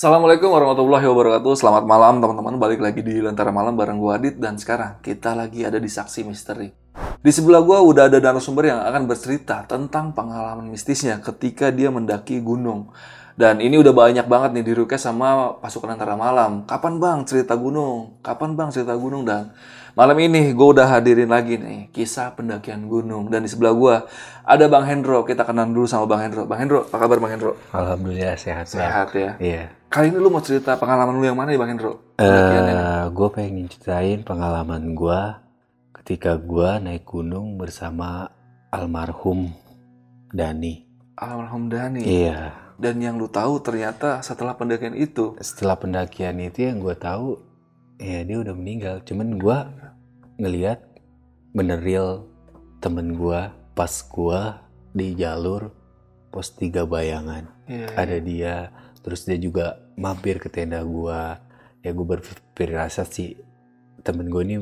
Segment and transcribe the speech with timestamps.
[0.00, 4.56] Assalamualaikum warahmatullahi wabarakatuh Selamat malam teman-teman Balik lagi di Lentera Malam bareng gue Adit Dan
[4.56, 6.72] sekarang kita lagi ada di Saksi Misteri
[7.20, 12.40] Di sebelah gue udah ada narasumber yang akan bercerita Tentang pengalaman mistisnya ketika dia mendaki
[12.40, 12.88] gunung
[13.36, 17.52] Dan ini udah banyak banget nih di request sama pasukan Lentera Malam Kapan bang cerita
[17.60, 18.24] gunung?
[18.24, 19.28] Kapan bang cerita gunung?
[19.28, 19.52] Dan
[19.92, 23.94] malam ini gue udah hadirin lagi nih Kisah pendakian gunung Dan di sebelah gue
[24.48, 27.60] ada Bang Hendro Kita kenalan dulu sama Bang Hendro Bang Hendro, apa kabar Bang Hendro?
[27.76, 28.64] Alhamdulillah sehat.
[28.64, 29.79] Sehat ya Iya.
[29.90, 32.14] Kali ini lu mau cerita pengalaman lu yang mana nih Bang Hendro?
[32.22, 35.20] Eh, gue pengen ceritain pengalaman gue
[35.98, 38.30] ketika gue naik gunung bersama
[38.70, 39.50] almarhum
[40.30, 40.86] Dani.
[41.18, 42.06] Almarhum Dani.
[42.06, 42.54] Iya.
[42.78, 47.42] Dan yang lu tahu ternyata setelah pendakian itu, Setelah pendakian itu yang gue tahu,
[47.98, 49.02] ya dia udah meninggal.
[49.02, 49.58] Cuman gue
[50.38, 50.86] ngeliat
[51.50, 52.30] bener real
[52.78, 53.42] temen gue
[53.74, 54.40] pas gue
[54.94, 55.74] di jalur
[56.30, 57.50] pos tiga bayangan.
[57.66, 58.54] Iya, Ada dia,
[59.00, 61.22] terus dia juga mampir ke tenda gue.
[61.80, 63.30] Ya gue berfirasat sih
[64.00, 64.56] temen gue ini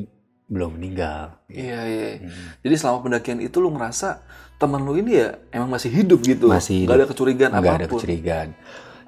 [0.47, 1.36] belum meninggal.
[1.47, 2.08] Iya, iya.
[2.20, 2.56] Hmm.
[2.62, 4.22] Jadi selama pendakian itu lu ngerasa
[4.56, 6.47] teman lu ini ya emang masih hidup gitu.
[6.47, 6.97] Masih Gak hidup.
[6.97, 8.50] ada kecurigaan nggak ada kecurigaan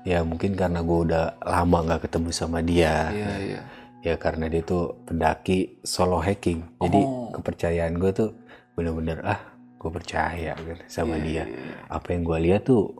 [0.00, 3.60] ya mungkin karena gue udah lama nggak ketemu sama dia Iya, iya.
[4.00, 7.28] ya karena dia tuh pendaki solo hiking jadi Oh.
[7.36, 8.30] kepercayaan gue tuh
[8.72, 9.36] bener-bener ah
[9.76, 11.74] gue percaya gitu sama Iya, dia iya, iya.
[11.84, 12.96] apa yang gue lihat tuh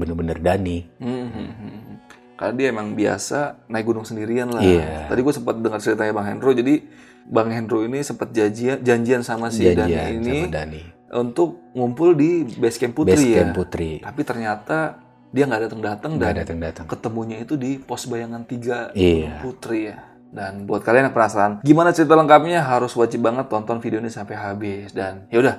[0.00, 1.96] bener-bener Dani Hmm, hmm, hmm.
[2.40, 4.64] Karena dia emang biasa naik gunung sendirian lah.
[4.64, 5.12] Iya.
[5.12, 6.56] Tadi gue sempat dengar ceritanya Bang Hendro.
[6.56, 6.88] Jadi
[7.28, 12.16] Bang Hendro ini sempat janjian, janjian sama si Dani janjian ini sama Dani untuk ngumpul
[12.16, 13.36] di base camp Putri base ya.
[13.44, 18.42] camp Putri Tapi ternyata dia nggak datang-datang nggak dan datang-datang ketemunya itu di pos bayangan
[18.48, 19.44] tiga Iya.
[19.44, 20.00] Putri ya.
[20.32, 24.38] Dan buat kalian yang penasaran gimana cerita lengkapnya harus wajib banget tonton video ini sampai
[24.40, 24.96] habis.
[24.96, 25.54] Dan ya udah,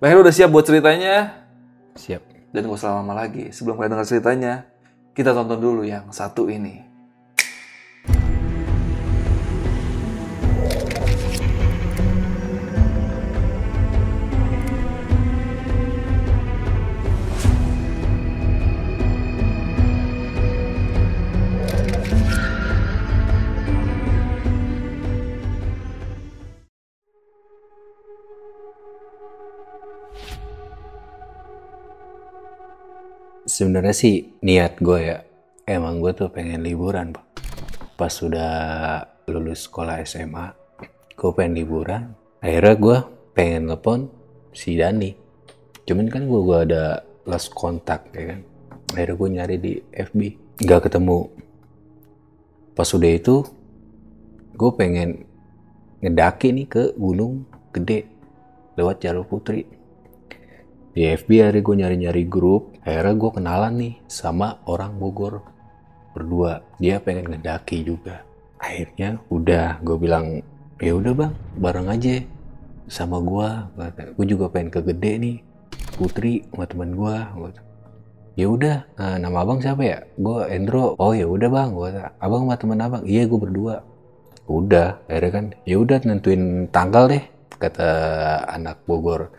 [0.00, 1.44] Bang Heru udah siap buat ceritanya
[1.92, 3.48] siap dan gak usah lama-lama lagi.
[3.50, 4.52] Sebelum kalian dengar ceritanya,
[5.16, 6.91] kita tonton dulu yang satu ini.
[33.62, 35.22] Sebenarnya sih niat gue ya.
[35.62, 37.26] Emang gue tuh pengen liburan Pak.
[37.94, 38.50] pas sudah
[39.30, 40.50] lulus sekolah SMA
[41.14, 42.10] gue pengen liburan.
[42.42, 42.98] Akhirnya gue
[43.38, 44.10] pengen telepon
[44.50, 45.14] si Dani.
[45.86, 48.40] Cuman kan gue gua ada lost kontak ya kan.
[48.98, 50.18] Akhirnya gue nyari di FB
[50.66, 51.30] nggak ketemu.
[52.74, 53.46] Pas sudah itu
[54.58, 55.22] gue pengen
[56.02, 58.10] ngedaki nih ke gunung gede
[58.74, 59.62] lewat jalur putri
[60.92, 65.40] di FB akhirnya gue nyari-nyari grup akhirnya gue kenalan nih sama orang Bogor
[66.12, 66.60] berdua.
[66.76, 68.20] Dia pengen ngedaki juga.
[68.60, 70.44] Akhirnya udah gue bilang
[70.78, 72.20] ya udah bang bareng aja
[72.86, 73.48] sama gue
[74.18, 75.36] gue juga pengen ke gede nih
[75.96, 77.16] Putri sama teman gue
[78.36, 79.98] ya udah eh, nama abang siapa ya?
[80.16, 80.96] Gue Endro.
[80.96, 81.68] Oh ya udah bang.
[81.72, 81.88] Gue
[82.20, 83.02] abang sama teman abang.
[83.04, 83.84] Iya gue berdua.
[84.48, 87.24] Udah akhirnya kan ya udah nentuin tanggal deh
[87.56, 87.88] kata
[88.50, 89.30] anak Bogor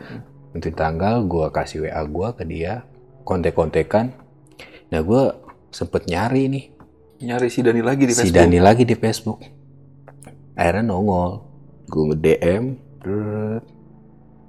[0.54, 2.86] nentuin tanggal gue kasih WA gue ke dia
[3.26, 4.14] kontek-kontekan.
[4.94, 5.22] Nah gue
[5.74, 6.64] sempet nyari nih.
[7.26, 8.38] Nyari si Dani lagi di si Facebook.
[8.38, 9.40] Dani lagi di Facebook.
[10.54, 11.42] Akhirnya nongol.
[11.90, 12.64] Gue nge DM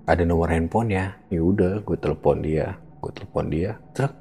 [0.05, 1.17] ada nomor handphone ya.
[1.33, 2.77] Ya udah gue telepon dia.
[3.01, 4.13] Gue telepon dia truk.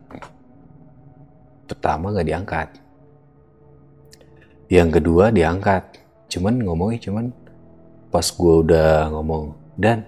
[1.69, 2.69] Pertama nggak diangkat.
[4.73, 6.01] Yang kedua diangkat.
[6.33, 7.29] Cuman ngomongnya cuman
[8.09, 10.07] pas gue udah ngomong dan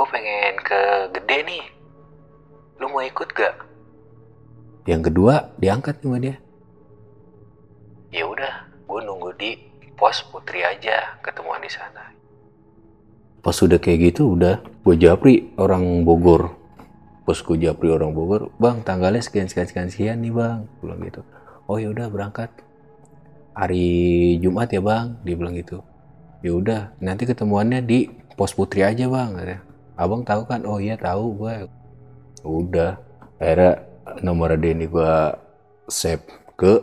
[0.00, 0.80] gue pengen ke
[1.12, 1.64] gede nih.
[2.80, 3.68] Lu mau ikut gak?
[4.88, 6.40] Yang kedua diangkat sama dia.
[8.08, 9.60] Ya udah gue nunggu di
[10.00, 12.16] pos putri aja ketemuan di sana.
[13.44, 16.56] Pas udah kayak gitu udah gue japri orang Bogor.
[17.28, 20.64] Pas gue japri orang Bogor bang tanggalnya sekian sekian sekian sekian nih bang.
[20.80, 21.22] Gua bilang gitu.
[21.68, 22.48] Oh ya udah berangkat.
[23.52, 23.84] Hari
[24.40, 25.84] Jumat ya bang dia bilang gitu.
[26.40, 29.68] Ya udah nanti ketemuannya di pos putri aja bang katanya.
[30.00, 30.64] Abang tahu kan?
[30.64, 31.68] Oh iya tahu gue
[32.40, 32.96] udah
[33.36, 33.84] akhirnya
[34.24, 35.14] nomor dia ini gue
[35.92, 36.24] save
[36.56, 36.80] ke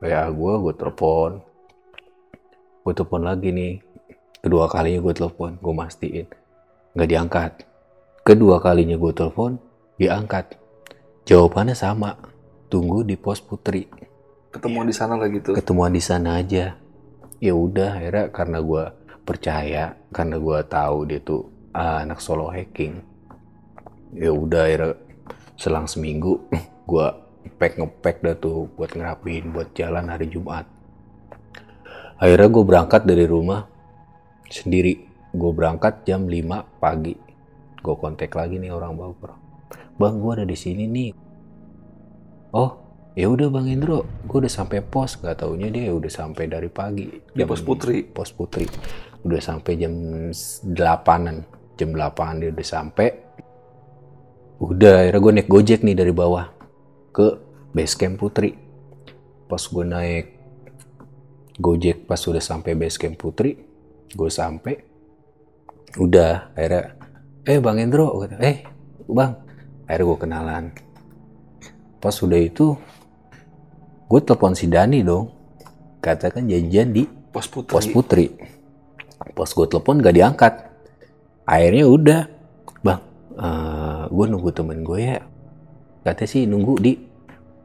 [0.00, 1.44] WA gue gue telepon.
[2.80, 3.84] Gue telepon lagi nih.
[4.40, 6.26] Kedua kalinya gue telepon gue mastiin.
[6.96, 7.52] Nggak diangkat.
[8.24, 9.60] Kedua kalinya gue telepon
[10.00, 10.56] diangkat.
[11.28, 12.16] Jawabannya sama.
[12.72, 13.86] Tunggu di pos putri.
[14.50, 15.52] Ketemu di sana lagi tuh.
[15.52, 16.74] ketemuan di sana aja.
[17.44, 18.84] Ya udah akhirnya karena gue
[19.24, 23.02] percaya karena gue tahu dia tuh ah, anak solo hacking
[24.14, 24.94] ya udah akhirnya
[25.58, 26.46] selang seminggu
[26.90, 27.06] gue
[27.58, 30.64] pack ngepack dah tuh buat ngerapiin buat jalan hari Jumat.
[32.16, 33.68] Akhirnya gue berangkat dari rumah
[34.48, 35.04] sendiri.
[35.34, 37.14] Gue berangkat jam 5 pagi.
[37.84, 39.44] Gue kontak lagi nih orang Bogor
[39.94, 41.10] bang gue ada di sini nih.
[42.54, 42.70] Oh
[43.14, 45.18] ya udah bang Indro gue udah sampai pos.
[45.18, 47.06] Nggak taunya dia udah sampai dari pagi.
[47.10, 48.02] Di pos Putri.
[48.02, 48.66] pos putri.
[49.24, 49.94] Udah sampai jam
[50.30, 53.08] 8an jam 8 dia udah sampai.
[54.62, 56.50] Udah akhirnya gue naik gojek nih dari bawah
[57.10, 57.38] ke
[57.74, 58.54] base camp putri.
[59.50, 60.26] Pas gue naik
[61.58, 63.58] gojek pas udah sampai base camp putri
[64.14, 64.74] gue sampai.
[65.98, 66.98] Udah akhirnya
[67.44, 68.58] eh bang Endro kata eh
[69.10, 69.32] bang.
[69.84, 70.64] Akhirnya gue kenalan.
[71.98, 72.78] Pas udah itu
[74.06, 75.34] gue telepon si Dani dong.
[75.98, 77.72] Katakan janjian di Pos Putri.
[77.74, 78.26] pos putri.
[79.34, 80.54] Pas gue telepon gak diangkat
[81.44, 82.20] akhirnya udah.
[82.84, 83.00] Bang
[84.10, 85.20] gue nunggu temen gue ya.
[86.04, 86.92] Katanya sih nunggu di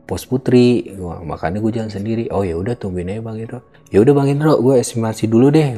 [0.08, 0.96] pos putri.
[0.96, 2.32] Wah, makanya gue jalan sendiri.
[2.32, 3.60] Oh ya udah tungguin aja bang Indro.
[3.92, 5.78] Ya udah bang Indro gue estimasi dulu deh.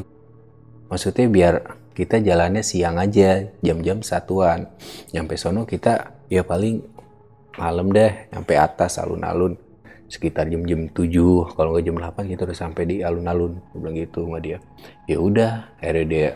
[0.88, 1.56] Maksudnya biar
[1.92, 4.72] kita jalannya siang aja jam-jam satuan.
[5.12, 6.80] Nyampe sono kita ya paling
[7.60, 9.60] malam deh nyampe atas alun-alun.
[10.08, 13.60] Sekitar jam-jam 7 kalau nggak jam 8 kita udah sampai di alun-alun.
[13.72, 14.64] Gue bilang gitu sama dia.
[15.10, 16.28] Ya udah akhirnya dia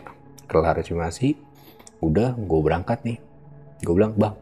[0.44, 1.36] kelar estimasi
[2.00, 3.18] udah gue berangkat nih.
[3.84, 4.36] Gue bilang bang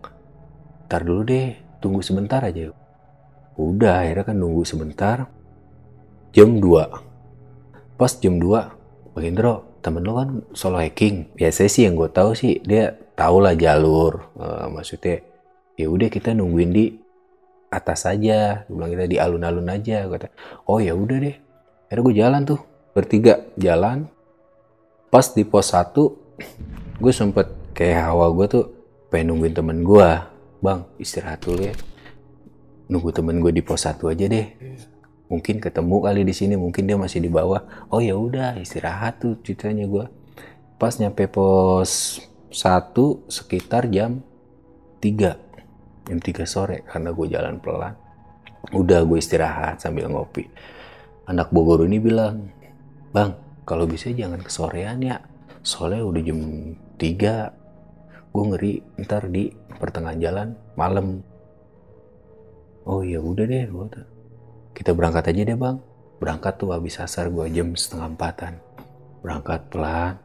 [0.84, 2.70] ntar dulu deh tunggu sebentar aja.
[3.58, 5.26] Udah akhirnya kan nunggu sebentar.
[6.34, 11.94] Jam 2 pas jam 2 Bang Indro temen lo kan solo hacking biasanya sih yang
[11.94, 15.22] gue tahu sih dia tau lah jalur Eh, maksudnya
[15.78, 16.84] ya udah kita nungguin di
[17.74, 18.62] atas aja.
[18.70, 20.30] Gue bilang kita di alun-alun aja kata.
[20.70, 21.36] Oh ya udah deh.
[21.90, 22.60] Akhirnya gue jalan tuh
[22.94, 24.06] bertiga jalan.
[25.10, 25.94] Pas di pos 1
[26.94, 28.64] gue sempet kayak hawa gue tuh
[29.10, 30.10] pengen nungguin temen gue
[30.62, 31.74] bang istirahat dulu ya.
[32.86, 34.46] Nunggu temen gue di pos 1 aja deh.
[35.26, 37.90] Mungkin ketemu kali di sini mungkin dia masih di bawah.
[37.90, 40.06] Oh ya udah istirahat tuh ceritanya gue
[40.78, 42.22] pas nyampe pos
[42.54, 42.94] 1
[43.26, 44.22] sekitar jam
[45.02, 47.94] 3 jam 3 sore karena gue jalan pelan.
[48.70, 50.46] Udah gue istirahat sambil ngopi.
[51.26, 52.54] Anak Bogor ini bilang
[53.10, 53.34] bang
[53.66, 55.33] kalau bisa jangan kesorean ya
[55.64, 56.40] soalnya udah jam
[57.00, 57.64] 3
[58.34, 59.48] gue ngeri ntar di
[59.80, 61.24] pertengahan jalan malam.
[62.84, 64.04] Oh ya udah deh tuh.
[64.76, 65.80] kita berangkat aja deh bang.
[66.20, 68.60] Berangkat tuh habis asar gue jam setengah empatan.
[69.24, 70.20] Berangkat pelan.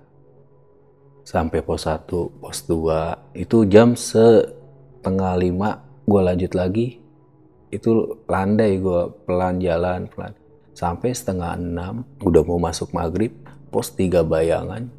[1.24, 2.04] Sampai pos 1
[2.44, 7.00] pos 2 itu jam setengah lima gue lanjut lagi.
[7.72, 10.36] Itu landai gue pelan jalan pelan.
[10.76, 13.32] Sampai setengah enam udah mau masuk maghrib
[13.70, 14.99] pos tiga bayangan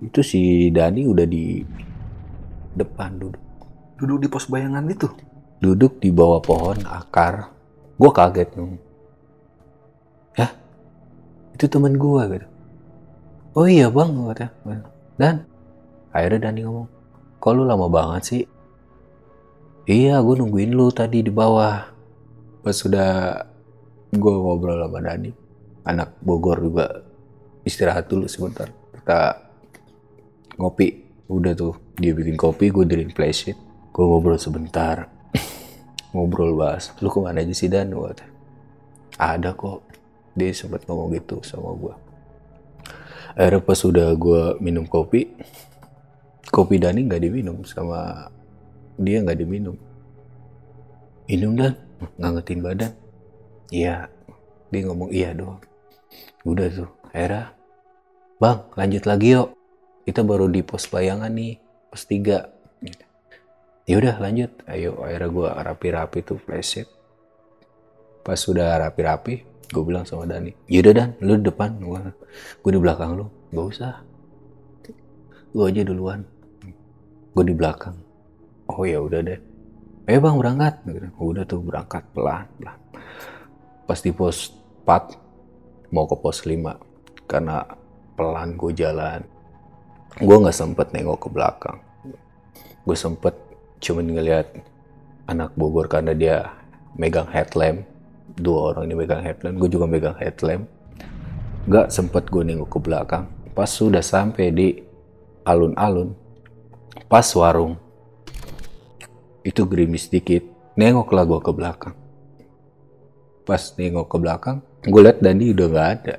[0.00, 1.64] itu si Dani udah di
[2.76, 3.42] depan duduk.
[3.96, 5.08] Duduk di pos bayangan itu.
[5.56, 7.48] duduk di bawah pohon akar.
[7.96, 8.48] Gue kaget.
[8.52, 8.76] Dong
[10.36, 10.52] ya?
[11.56, 12.46] Itu temen gue gitu.
[13.56, 14.52] Oh iya bang kata
[15.16, 15.48] dan
[16.12, 16.88] akhirnya Dani ngomong
[17.40, 18.44] kok lu lama banget sih?
[19.88, 21.88] Iya gue nungguin lu tadi di bawah.
[22.60, 23.40] Pas sudah
[24.12, 25.32] gue ngobrol sama Dani
[25.88, 26.86] anak Bogor juga
[27.64, 28.68] istirahat dulu sebentar.
[28.92, 29.45] Kita
[30.58, 31.06] ngopi.
[31.26, 33.58] Udah tuh dia bikin kopi gue diriin flashit
[33.90, 35.10] gue ngobrol sebentar.
[36.14, 37.90] Ngobrol bahas lu ke mana aja sih Dan?
[37.90, 38.24] Kata,
[39.18, 39.82] ada kok.
[40.36, 41.94] Dia sempat ngomong gitu sama gue
[43.36, 45.28] akhirnya pas udah gue minum kopi
[46.48, 48.32] kopi Dani nggak diminum sama
[48.96, 49.76] dia nggak diminum.
[51.28, 51.76] Minum dan.
[52.16, 52.92] Ngangetin badan.
[53.68, 54.08] Iya.
[54.72, 55.60] Dia ngomong iya doang
[56.46, 57.50] udah tuh akhirnya
[58.38, 59.55] bang lanjut lagi yuk
[60.06, 61.58] kita baru di pos bayangan nih
[61.90, 62.46] pos tiga.
[63.90, 64.50] Ya udah lanjut.
[64.70, 66.86] Ayo akhirnya gue rapi-rapi tuh flashit
[68.22, 71.98] pas sudah rapi-rapi gue bilang sama Dani yaudah Dan lu di depan gue
[72.62, 73.26] gue di belakang lu.
[73.50, 73.94] Gak usah.
[75.50, 76.22] Gue aja duluan.
[77.34, 77.98] Gue di belakang.
[78.70, 79.38] Oh ya udah deh.
[80.06, 80.74] Ayo bang berangkat.
[81.18, 82.78] Udah tuh berangkat pelan pelan.
[83.90, 84.54] Pas di pos
[84.86, 87.62] 4 mau ke pos 5 karena
[88.14, 89.22] pelan gue jalan
[90.16, 91.78] gue nggak sempet nengok ke belakang.
[92.88, 93.36] Gue sempet
[93.84, 94.48] cuman ngeliat
[95.28, 96.56] anak Bogor karena dia
[96.96, 97.84] megang headlamp.
[98.36, 100.64] Dua orang ini megang headlamp gue juga megang headlamp.
[101.68, 103.28] Gak sempet gue nengok ke belakang.
[103.52, 104.68] Pas sudah sampai di
[105.44, 106.16] alun-alun
[107.06, 107.76] pas warung
[109.44, 110.42] itu gerimis dikit.
[110.80, 111.94] Nengoklah gue ke belakang.
[113.44, 116.14] Pas nengok ke belakang gue liat Dandi udah gak ada.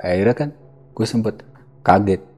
[0.00, 0.50] Akhirnya kan
[0.96, 1.44] gue sempet
[1.84, 2.31] kaget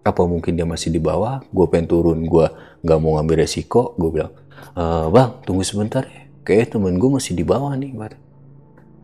[0.00, 1.44] apa mungkin dia masih di bawah?
[1.52, 2.46] Gue pengen turun gue
[2.84, 3.92] nggak mau ngambil resiko.
[3.96, 4.32] Gue bilang
[4.72, 6.28] e, bang tunggu sebentar ya.
[6.44, 8.14] Kayak temen gue masih di bawah nih Bat.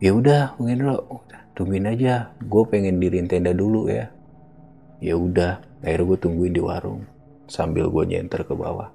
[0.00, 0.96] ya udah bang Hendro
[1.56, 2.32] tungguin aja.
[2.40, 4.08] Gue pengen dirin tenda dulu ya.
[5.00, 5.60] Ya udah.
[5.84, 7.04] Akhirnya gue tungguin di warung
[7.46, 8.90] sambil gue nyenter ke bawah.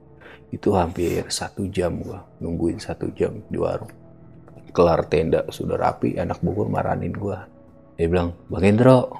[0.51, 3.93] Itu hampir satu jam gue nungguin satu jam di warung.
[4.71, 7.61] Kelar tenda sudah rapi anak Bogor maranin gue
[8.01, 9.13] dia bilang bang Hendro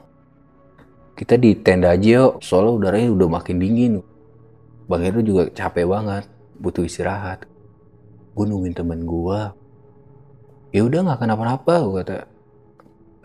[1.22, 3.94] kita di tenda aja yuk soalnya udaranya udah makin dingin.
[4.90, 6.26] Bang Hendro juga capek banget
[6.58, 7.46] butuh istirahat.
[8.34, 9.40] Gue nungguin temen gue
[10.74, 12.18] ya udah nggak kenapa-napa gue kata.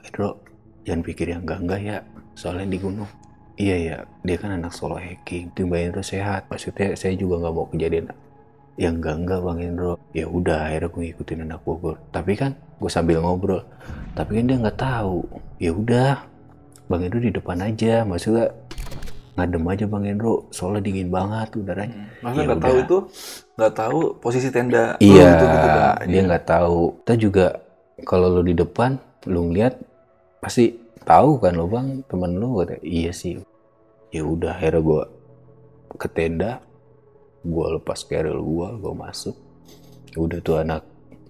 [0.04, 0.44] Hendro
[0.84, 1.96] jangan pikir yang enggak enggak ya
[2.36, 3.08] soalnya di gunung.
[3.56, 6.52] Iya ya dia kan anak solo hiking tim bang Hendro sehat.
[6.52, 8.12] Maksudnya saya juga nggak mau kejadian
[8.76, 9.96] yang enggak enggak bang Hendro.
[10.12, 13.64] Ya udah akhirnya gue ngikutin anak Bogor tapi kan gue sambil ngobrol.
[14.12, 15.24] Tapi kan dia nggak tahu.
[15.56, 16.35] Ya udah
[16.86, 18.54] bang Hendro di depan aja maksudnya
[19.36, 22.08] ngadem aja bang Hendro soalnya dingin banget udaranya.
[22.24, 22.98] Maksudnya Ya nggak tahu itu
[23.56, 25.96] nggak tahu posisi tenda iya gitu, gitu, Bang.
[26.08, 26.80] dia nggak tahu.
[27.04, 27.46] Kita juga
[28.08, 28.96] kalau lo di depan
[29.28, 29.74] lo ngeliat
[30.40, 30.72] pasti
[31.04, 33.36] tahu kan lo bang temen lo kata iya sih.
[34.08, 35.02] Ya udah akhirnya gue
[36.00, 36.64] ke tenda
[37.44, 39.36] gue lepas keril gue gue masuk.
[40.16, 40.82] Ya udah tuh anak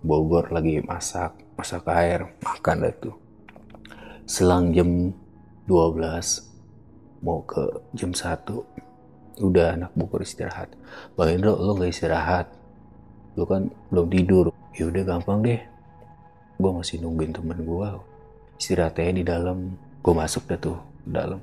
[0.06, 3.16] Bogor lagi masak masak air makan dah tuh.
[4.30, 5.10] Selang jam
[5.66, 7.62] 12 mau ke
[7.98, 10.72] jam 1 udah anak Bogor istirahat.
[11.18, 12.46] Bang Indro lo nggak istirahat?
[13.36, 14.54] Lo kan belum tidur.
[14.72, 15.60] Ya udah gampang deh.
[16.56, 17.88] Gue masih nungguin temen gue
[18.56, 19.76] istirahatnya di dalam.
[20.00, 21.42] Gue masuk dah tuh dalam.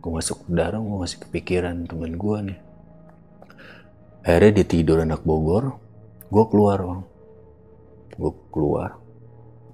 [0.00, 2.58] Gue masuk ke dalam gue masih kepikiran temen gue nih.
[4.24, 5.78] Akhirnya dia tidur anak Bogor.
[6.32, 7.02] Gue keluar bang.
[8.18, 8.98] Gue keluar.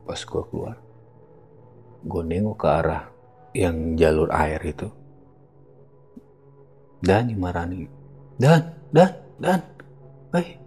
[0.04, 0.76] Pas gue keluar
[2.00, 3.09] gue nengok ke arah
[3.56, 4.88] yang jalur air itu.
[7.00, 7.88] Dan dimarahin
[8.36, 9.60] dan dan dan.
[10.36, 10.60] Eh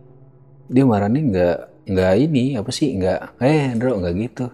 [0.67, 4.45] dia marahin nggak nggak ini apa sih nggak eh Andro nggak gitu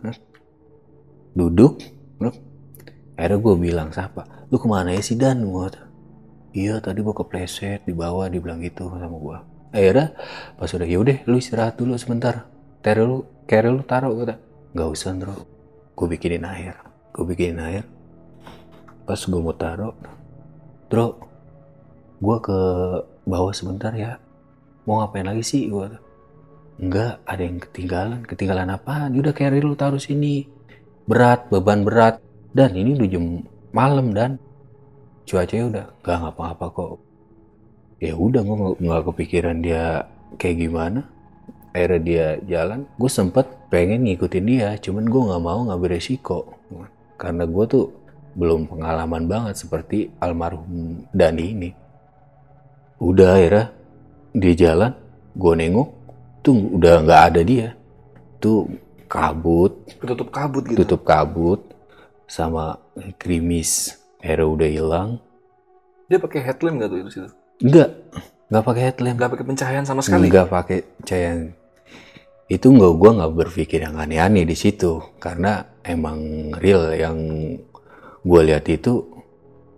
[1.37, 1.79] duduk
[2.17, 2.33] bro.
[3.15, 5.45] akhirnya gue bilang siapa lu ke mana ya sih Dan?
[5.45, 5.85] Kata,
[6.57, 9.37] iya tadi gua kepleset di bawah dibilang gitu sama gua.
[9.69, 10.17] Akhirnya
[10.57, 12.49] pas udah yaudah lu istirahat dulu sebentar.
[12.81, 14.41] Terel lu kerel lu taruh kata.
[14.73, 15.59] Nggak usah Andro
[15.99, 16.79] gue bikinin air
[17.11, 17.83] gue bikinin air
[19.09, 19.97] pas gue mau taruh
[20.85, 21.17] Bro
[22.19, 22.59] gue ke
[23.23, 24.19] bawah sebentar ya.
[24.83, 25.71] Mau ngapain lagi sih?
[25.71, 25.87] Gue
[26.81, 28.21] enggak ada yang ketinggalan.
[28.27, 29.15] Ketinggalan apaan?
[29.15, 30.43] Udah carry lu taruh sini.
[31.07, 32.19] Berat beban berat.
[32.51, 33.25] Dan ini udah jam
[33.71, 34.35] malam dan.
[35.23, 36.97] Cuacanya udah nggak ngapa-ngapa kok.
[38.01, 41.07] Ya udah gue nggak kepikiran dia kayak gimana.
[41.71, 46.57] Akhirnya dia jalan gue sempet pengen ngikutin dia cuman gue nggak mau ngambil resiko.
[47.15, 47.85] Karena gue tuh
[48.39, 51.69] belum pengalaman banget seperti almarhum Dani ini
[53.03, 53.65] udah akhirnya
[54.31, 54.91] dia jalan
[55.35, 55.89] gue nengok
[56.39, 57.67] tuh udah nggak ada dia
[58.39, 58.71] tuh
[59.11, 60.79] kabut Ketutup kabut gitu.
[60.87, 61.59] tutup kabut
[62.29, 62.79] sama
[63.19, 65.09] krimis akhirnya udah hilang
[66.07, 67.29] Dia pakai headlamp nggak tuh di situ?
[67.59, 67.89] enggak
[68.49, 70.31] nggak pakai headlamp Nggak pakai pencahayaan sama sekali.
[70.31, 71.31] nggak pakai cahaya
[72.49, 77.17] itu nggak gua nggak berpikir yang aneh-aneh di situ karena emang real yang
[78.21, 79.05] gue lihat itu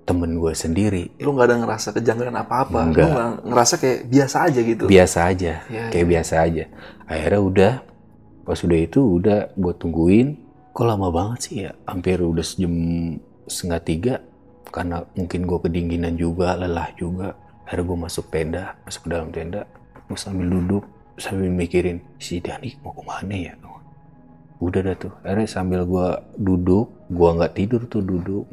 [0.01, 1.03] temen gue sendiri.
[1.21, 2.79] Lu nggak ada ngerasa kejanggalan apa-apa.
[2.83, 3.07] Lu Nggak.
[3.09, 4.83] nggak ngerasa kayak biasa aja gitu.
[4.89, 5.53] biasa aja.
[5.69, 6.63] Ya, kayak biasa aja.
[7.05, 7.73] Akhirnya udah
[8.41, 10.27] pas udah itu udah gue tungguin.
[10.71, 11.71] Kok lama banget sih ya?
[11.85, 12.73] Hampir udah sejam
[13.45, 14.13] setengah tiga
[14.71, 17.35] karena mungkin gue kedinginan juga lelah juga.
[17.67, 19.61] Akhirnya gue masuk tenda masuk ke dalam tenda
[20.11, 20.83] gue sambil duduk
[21.15, 23.53] sambil mikirin si Dani mau ke mana ya?
[24.59, 25.13] Udah dah tuh.
[25.23, 26.07] Akhirnya sambil gue
[26.37, 28.47] duduk gue nggak tidur tuh duduk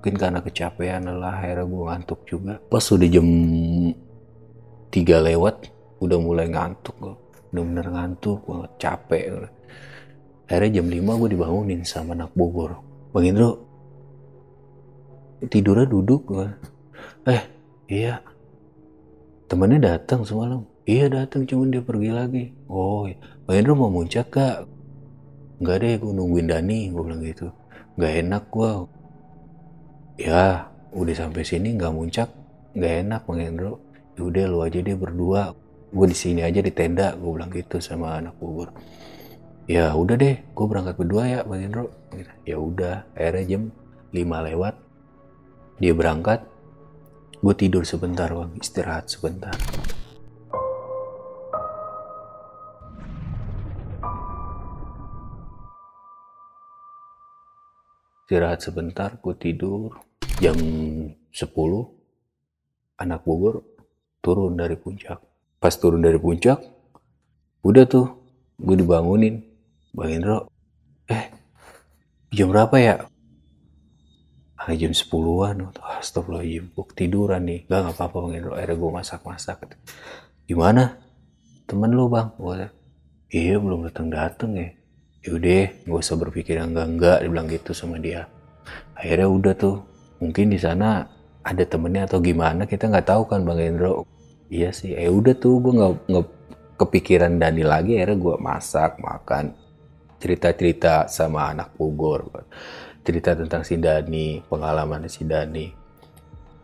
[0.00, 2.56] mungkin karena kecapean lelah akhirnya gue ngantuk juga.
[2.72, 3.28] Pas udah jam
[4.88, 5.68] tiga lewat
[6.00, 7.14] udah mulai ngantuk gue
[7.52, 9.24] udah bener ngantuk banget capek.
[10.48, 12.80] Akhirnya jam 5 gue dibangunin sama anak Bogor.
[13.12, 13.60] Bang Indro
[15.44, 16.48] tidurnya duduk gue
[17.28, 17.44] eh
[17.92, 18.24] iya.
[19.52, 20.64] Temennya datang semalam.
[20.88, 22.44] Iya datang cuman dia pergi lagi.
[22.72, 23.20] Oh iya.
[23.44, 24.64] Bang Indro mau muncak gak
[25.60, 27.52] nggak deh gue nungguin Dani gue bilang gitu
[28.00, 28.70] nggak enak gue
[30.24, 32.32] ya udah sampai sini nggak muncak
[32.72, 35.52] nggak enak Bang Indro ya udah lu aja deh berdua.
[35.90, 38.72] Gue di sini aja di tenda gue bilang gitu sama anak Bogor.
[39.68, 41.72] Ya udah deh gue berangkat berdua ya bang
[42.10, 42.32] Gitu.
[42.42, 43.62] ya udah akhirnya jam
[44.16, 44.74] 5 lewat
[45.76, 46.40] dia berangkat.
[47.40, 48.50] Gue tidur sebentar bang.
[48.56, 49.52] Istirahat sebentar
[58.30, 59.98] istirahat sebentar gue tidur.
[60.38, 61.50] Jam 10
[63.02, 63.66] anak Bogor
[64.22, 65.18] turun dari puncak.
[65.58, 66.62] Pas turun dari puncak
[67.66, 68.06] udah tuh
[68.62, 69.42] gue dibangunin.
[69.90, 70.46] Bang Indro
[71.10, 71.26] eh
[72.30, 72.94] jam berapa ya?
[74.54, 77.66] Ah, jam 10-an astagfirullahaladzim gue tiduran nih.
[77.66, 78.54] Gak apa-apa bang Indro.
[78.54, 79.58] Akhirnya gue masak-masak
[80.46, 81.02] gimana?
[81.66, 82.30] Temen lu bang.
[82.38, 82.70] Gue
[83.34, 84.70] iya belum datang datang ya
[85.20, 88.28] yaudah gak usah berpikir yang enggak enggak dibilang gitu sama dia.
[88.96, 89.76] Akhirnya udah tuh
[90.20, 91.04] mungkin di sana
[91.40, 94.04] ada temennya atau gimana kita nggak tahu kan bang Indro
[94.52, 96.26] iya sih eh udah tuh gue nggak nggak
[96.76, 99.56] kepikiran Dani lagi akhirnya gue masak makan
[100.20, 102.28] cerita-cerita sama anak Bogor
[103.00, 105.66] cerita tentang si Dani pengalaman si Dani.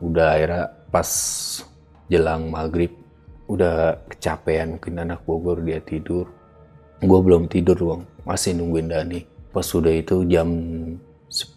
[0.04, 1.08] Udah akhirnya pas
[2.06, 2.92] jelang maghrib
[3.48, 6.28] udah kecapean mungkin anak Bogor dia tidur.
[7.00, 9.22] Gue belum tidur bang masih nungguin Dani.
[9.54, 10.50] Pas sudah itu jam
[11.30, 11.54] 10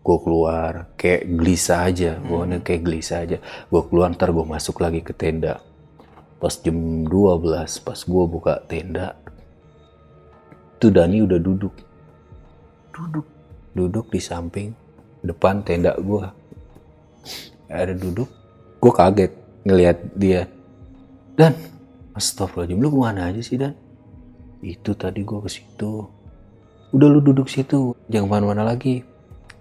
[0.00, 0.92] gue keluar.
[1.00, 3.38] Kayak gelisah aja gue kayak gelisah aja.
[3.72, 5.64] Gue keluar ntar gue masuk lagi ke tenda.
[6.36, 7.10] Pas jam 12
[7.80, 9.16] pas gue buka tenda
[10.80, 11.74] tuh Dani udah duduk.
[12.92, 13.26] Duduk?
[13.72, 14.76] Duduk di samping
[15.20, 16.24] depan tenda gue
[17.68, 18.28] ada duduk
[18.80, 19.32] gue kaget
[19.68, 20.48] ngelihat dia.
[21.36, 21.52] Dan
[22.16, 23.76] astagfirullahaladzim lu ke mana aja sih dan
[24.60, 26.04] itu tadi gue ke situ.
[26.90, 29.00] Udah lu duduk situ jangan ke mana-mana lagi.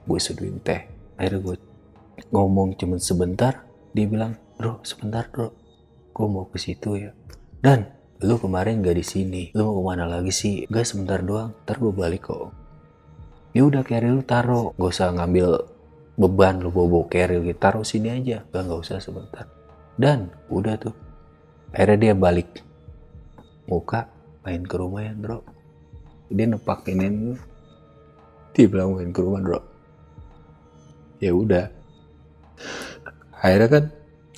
[0.03, 0.83] Gue seduhin teh.
[1.15, 1.55] Akhirnya gue
[2.35, 3.63] ngomong cuma sebentar
[3.95, 5.55] dia bilang bro sebentar bro.
[6.11, 7.11] Gue mau ke situ ya.
[7.63, 7.87] Dan
[8.19, 9.43] lu kemarin gak di sini.
[9.55, 10.67] Lu mau ke mana lagi sih?
[10.67, 11.55] Gak sebentar doang.
[11.63, 12.51] Ntar gue balik kok.
[13.55, 14.75] Ya udah carry lu taruh.
[14.75, 15.63] Gak usah ngambil
[16.19, 18.43] beban lu bawa carry gitu taruh sini aja.
[18.51, 19.47] Gak nggak usah sebentar.
[19.95, 20.95] Dan udah tuh.
[21.71, 22.65] Akhirnya dia balik
[23.69, 24.09] muka
[24.43, 25.39] main ke rumah ya bro.
[26.30, 27.36] Dia nepak ini
[28.54, 29.62] dia bilang main ke rumah bro.
[31.19, 31.65] Ya udah.
[33.39, 33.84] Akhirnya kan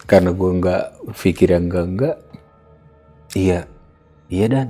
[0.05, 0.83] karena gue nggak
[1.17, 2.17] pikir yang enggak enggak
[3.37, 3.59] iya
[4.29, 4.69] iya dan.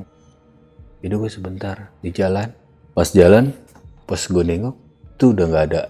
[1.02, 2.52] Itu gue sebentar di jalan.
[2.92, 3.56] Pas jalan
[4.06, 4.76] pas gue nengok
[5.16, 5.84] tuh udah nggak ada.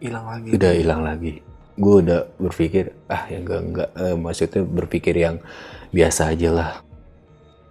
[0.00, 0.48] Hilang lagi.
[0.54, 1.32] Udah hilang lagi.
[1.80, 5.36] Gue udah berpikir ah yang enggak enggak eh, maksudnya berpikir yang
[5.90, 6.89] biasa aja lah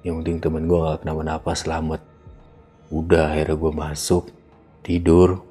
[0.03, 2.01] yang penting temen gue gak kenapa-napa selamat.
[2.89, 4.23] Udah akhirnya gue masuk
[4.81, 5.43] tidur.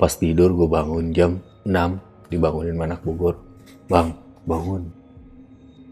[0.00, 3.36] Pas tidur gue bangun jam 6 dibangunin anak Bogor.
[3.84, 4.16] Bang
[4.48, 4.88] bangun.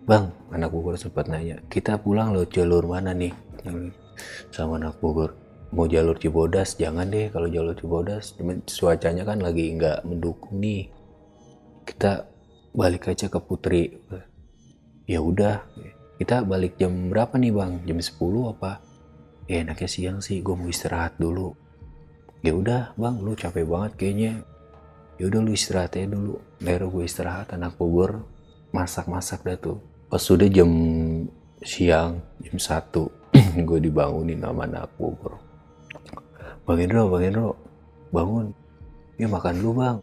[0.09, 3.37] Bang anak Bogor sempat nanya kita pulang lo jalur mana nih?
[4.49, 5.37] Sama anak Bogor
[5.69, 8.33] mau jalur Cibodas jangan deh kalau jalur Cibodas.
[8.41, 10.89] Cuman cuacanya kan lagi nggak mendukung nih.
[11.85, 12.25] Kita
[12.73, 13.93] balik aja ke Putri.
[15.05, 15.65] Ya udah
[16.19, 18.83] kita balik jam berapa nih bang jam 10 apa
[19.47, 21.55] ya enaknya siang sih gue mau istirahat dulu
[22.43, 24.33] ya udah bang lu capek banget kayaknya
[25.17, 28.27] ya udah lu istirahat aja dulu baru gue istirahat anak Bogor
[28.75, 29.79] masak-masak dah tuh
[30.11, 30.69] pas sudah jam
[31.63, 33.09] siang jam satu
[33.69, 35.49] gue dibangunin sama anak Bogor
[36.69, 37.57] Bang Indro, Bang Indro,
[38.13, 38.53] bangun.
[39.17, 39.97] Ya makan dulu bang.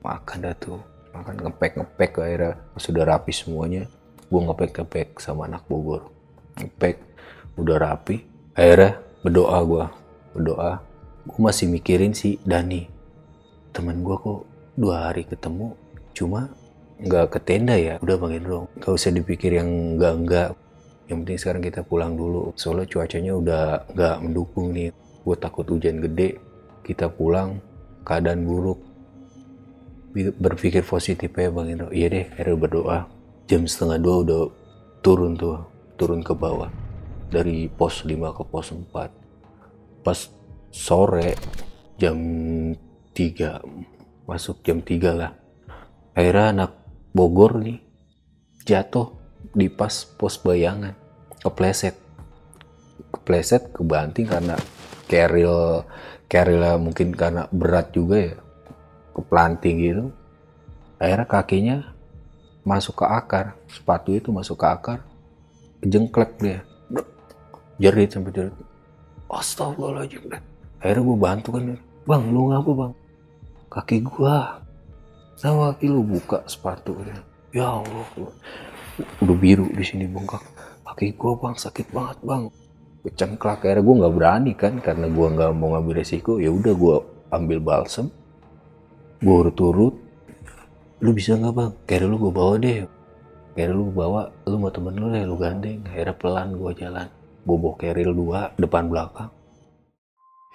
[0.00, 0.80] Makan dah tuh.
[1.12, 2.56] Makan ngepek-ngepek akhirnya.
[2.80, 3.84] Sudah rapi semuanya.
[4.26, 6.10] Gue ngepek-ngepek sama anak Bogor.
[6.58, 6.96] Ngepek.
[7.56, 8.26] Udah rapi.
[8.52, 9.84] Akhirnya berdoa gue.
[10.34, 10.72] Berdoa.
[11.26, 12.86] Gue masih mikirin si Dani.
[13.70, 15.76] Temen gue kok dua hari ketemu.
[16.16, 16.50] Cuma
[16.98, 18.02] nggak ke tenda ya.
[18.02, 18.72] Udah Bang Indro.
[18.82, 20.56] Gak usah dipikir yang enggak-enggak.
[21.06, 22.50] Yang penting sekarang kita pulang dulu.
[22.58, 23.62] Soalnya cuacanya udah
[23.94, 24.90] nggak mendukung nih
[25.26, 26.38] gue takut hujan gede
[26.86, 27.58] kita pulang
[28.06, 28.78] keadaan buruk
[30.38, 32.98] berpikir positif ya bang Indro iya deh akhirnya berdoa
[33.46, 34.42] jam setengah dua udah
[35.06, 35.62] turun tuh
[35.94, 36.70] turun ke bawah.
[37.26, 40.18] Dari pos 5 ke pos 4 pas
[40.70, 41.34] sore
[41.98, 42.14] jam
[43.14, 45.32] 3 masuk jam 3 lah.
[46.14, 46.72] Akhirnya anak
[47.16, 47.80] Bogor nih
[48.66, 49.14] jatuh
[49.54, 50.94] di pas pos bayangan.
[51.42, 51.96] Kepleset.
[53.14, 54.58] Kepleset kebanting karena
[55.06, 55.86] carrier
[56.26, 58.36] carrier mungkin karena berat juga ya.
[59.14, 60.04] Keplanting gitu.
[61.00, 61.76] Akhirnya kakinya
[62.66, 63.54] masuk ke akar.
[63.70, 64.98] Sepatu itu masuk ke akar.
[65.86, 66.60] Jengklek dia.
[67.78, 68.56] Jerit sampai jerit.
[69.30, 70.26] Astagfirullahaladzim
[70.76, 71.62] akhirnya gue bantu kan
[72.06, 72.92] bang lu ngapa bang?
[73.66, 74.62] Kaki gua.
[75.34, 76.94] Sama kaki lu buka sepatu
[77.50, 78.06] ya Allah
[78.96, 80.40] udah biru di sini bengkak
[80.88, 82.42] kaki gua bang sakit banget bang.
[83.06, 83.62] Kecengklak.
[83.62, 86.42] Akhirnya gue nggak berani kan karena gue nggak mau ngambil resiko.
[86.42, 86.96] Ya udah gue
[87.30, 88.10] ambil balsem.
[89.22, 89.94] Gue urut-urut
[91.06, 92.82] lu bisa nggak bang Carry lu gue bawa deh
[93.54, 97.06] Carry lu gue bawa lu mau temen lu deh lu gandeng akhirnya pelan gue jalan
[97.46, 99.30] gue bawa Carry dua depan belakang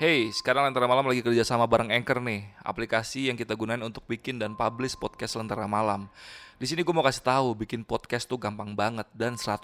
[0.02, 4.02] Hey, sekarang Lentera Malam lagi kerja sama bareng Anchor nih, aplikasi yang kita gunain untuk
[4.10, 6.10] bikin dan publish podcast Lentera Malam.
[6.58, 9.62] Di sini gue mau kasih tahu, bikin podcast tuh gampang banget dan 100%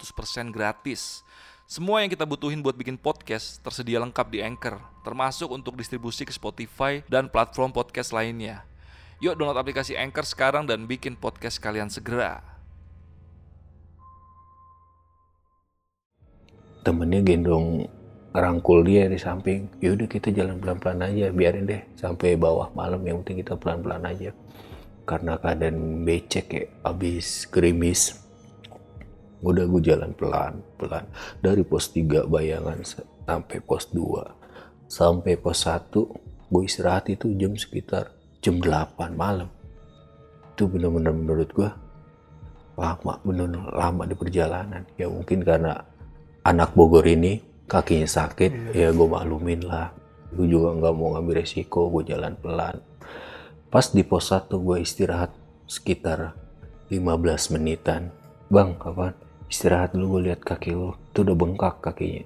[0.54, 1.26] gratis.
[1.66, 6.30] Semua yang kita butuhin buat bikin podcast tersedia lengkap di Anchor, termasuk untuk distribusi ke
[6.30, 8.67] Spotify dan platform podcast lainnya.
[9.18, 12.58] Yuk download aplikasi Anchor sekarang dan bikin podcast kalian segera.
[16.88, 17.84] temennya gendong
[18.32, 19.68] rangkul dia di samping.
[19.84, 23.04] Yaudah kita jalan pelan-pelan aja biarin deh sampai bawah malam.
[23.04, 24.30] Yang penting kita pelan-pelan aja.
[25.04, 28.16] Karena keadaan becek ya abis gerimis.
[29.44, 31.04] Udah gue jalan pelan-pelan.
[31.44, 32.80] Dari pos 3 bayangan
[33.28, 35.92] sampai pos 2 sampai pos 1
[36.48, 39.50] gue istirahat itu jam sekitar jam 8 malam.
[40.54, 41.70] Itu bener-bener menurut gue
[42.78, 44.82] lama bener-bener lama di perjalanan.
[44.94, 45.82] Ya mungkin karena
[46.46, 49.90] anak Bogor ini kakinya sakit ya gue maklumin lah.
[50.30, 52.78] Gue juga nggak mau ngambil resiko gue jalan pelan.
[53.68, 55.34] Pas di pos 1 gue istirahat
[55.66, 56.32] sekitar
[56.88, 58.14] 15 menitan.
[58.48, 59.12] Bang kapan?
[59.48, 62.24] Istirahat dulu gue lihat kaki lo itu udah bengkak kakinya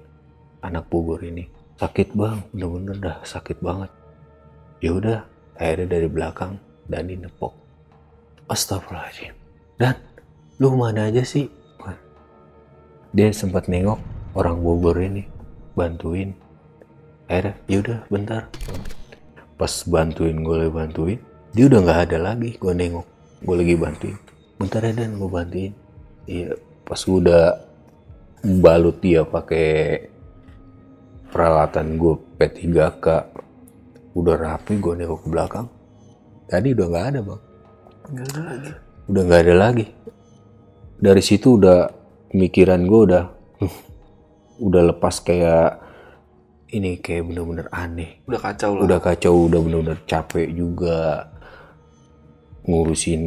[0.63, 1.49] anak Bogor ini.
[1.75, 2.39] Sakit bang.
[2.55, 3.91] Bener-bener dah sakit banget.
[4.79, 5.19] Ya udah
[5.57, 6.57] akhirnya dari belakang
[6.89, 7.53] dan nepok.
[8.49, 9.33] Astagfirullahaladzim.
[9.79, 9.95] Dan
[10.59, 11.47] lu mana aja sih?
[13.13, 14.01] Dia sempat nengok
[14.33, 15.29] orang Bogor ini
[15.77, 16.33] bantuin.
[17.29, 18.49] Akhirnya yaudah bentar.
[19.53, 21.19] Pas bantuin gue lagi bantuin
[21.53, 23.05] dia udah nggak ada lagi gue nengok.
[23.45, 24.17] Gue lagi bantuin.
[24.57, 25.73] Bentar ya dan gue bantuin.
[26.25, 27.45] Iya pas gue udah
[28.43, 29.69] balut dia pakai
[31.29, 33.05] peralatan gue P3K
[34.13, 35.67] udah rapi gue nengok ke belakang.
[36.45, 37.41] Tadi udah nggak ada bang.
[38.13, 38.71] Nggak ada lagi.
[39.03, 39.85] udah nggak ada lagi.
[41.03, 41.79] Dari situ udah
[42.29, 43.23] pemikiran gue udah
[44.67, 45.81] udah lepas kayak
[46.73, 48.21] ini kayak bener-bener aneh.
[48.29, 48.81] Udah kacau lah.
[48.85, 51.29] udah kacau udah bener-bener capek juga.
[52.63, 53.23] Ngurusin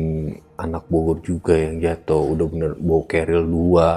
[0.56, 2.24] anak Bogor juga yang jatuh.
[2.32, 3.88] Udah bener bawa keril dua.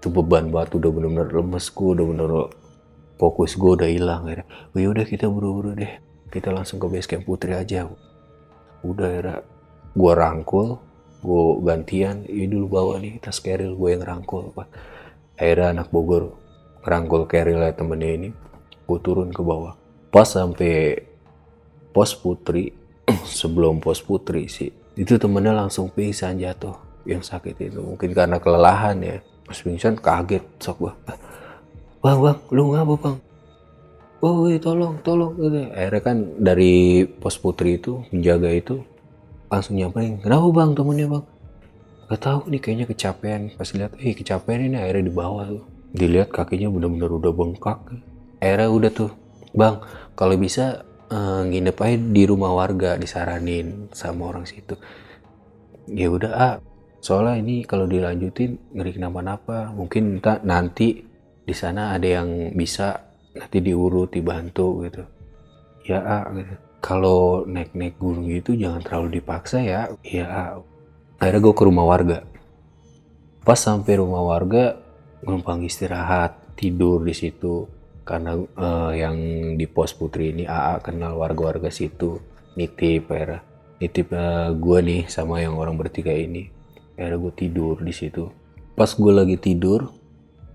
[0.00, 2.30] Itu beban banget udah bener-bener lemes gue udah bener
[3.22, 7.52] fokus gue udah hilang oh, yaudah kita buru-buru deh kita langsung ke base camp putri
[7.52, 7.84] aja
[8.80, 9.36] udah akhirnya
[9.92, 10.80] gue rangkul
[11.22, 12.26] gue gantian.
[12.26, 14.68] Ini dulu bawa nih tas keril gue yang rangkul Pak.
[15.38, 16.34] akhirnya anak Bogor
[16.82, 18.28] rangkul ya temennya ini
[18.88, 19.78] gue turun ke bawah.
[20.10, 20.98] Pas sampai
[21.94, 22.74] pos putri
[23.38, 26.74] sebelum pos putri sih itu temennya langsung pingsan jatuh
[27.08, 27.80] yang sakit itu.
[27.80, 29.18] Mungkin karena kelelahan ya.
[29.46, 30.92] Pas pingsan kaget sok gua.
[32.02, 33.16] Bang bang lu ngapa bang
[34.22, 35.68] oh iya, tolong tolong gitu.
[35.74, 38.74] akhirnya kan dari pos putri itu menjaga itu
[39.52, 41.24] langsung nyamperin kenapa bang temennya bang?
[42.12, 43.42] Gak tahu nih kayaknya kecapean.
[43.56, 45.64] Pas lihat eh kecapean ini akhirnya di bawah tuh.
[45.96, 47.78] Dilihat kakinya bener-bener udah bengkak.
[48.36, 49.10] Akhirnya udah tuh
[49.56, 49.80] bang
[50.12, 54.76] kalau bisa eh, nginep aja di rumah warga disaranin sama orang situ.
[55.88, 56.54] Ya udah ah
[57.00, 59.72] soalnya ini kalau dilanjutin ngeri kenapa-napa.
[59.72, 61.00] Mungkin nanti
[61.48, 65.02] di sana ada yang bisa nanti diurut dibantu gitu.
[65.88, 66.54] Ya ah gitu.
[66.82, 70.50] Kalau naik-naik gunung gitu jangan terlalu dipaksa ya ya ah.
[71.22, 72.18] akhirnya gue ke rumah warga.
[73.42, 74.78] Pas sampai rumah warga
[75.22, 77.66] numpang istirahat tidur di situ.
[78.02, 79.16] Karena eh, yang
[79.54, 82.18] di pos putri ini AA kenal warga-warga situ.
[82.58, 83.40] Nitip akhirnya.
[83.78, 84.14] Nitip
[84.58, 86.50] gue nih sama yang orang bertiga ini.
[86.98, 88.30] Akhirnya gue tidur di situ.
[88.74, 89.90] Pas gue lagi tidur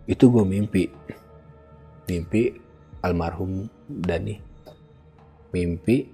[0.07, 0.91] itu gue mimpi.
[2.07, 2.66] Mimpi
[3.01, 4.39] almarhum Dani.
[5.53, 6.07] Mimpi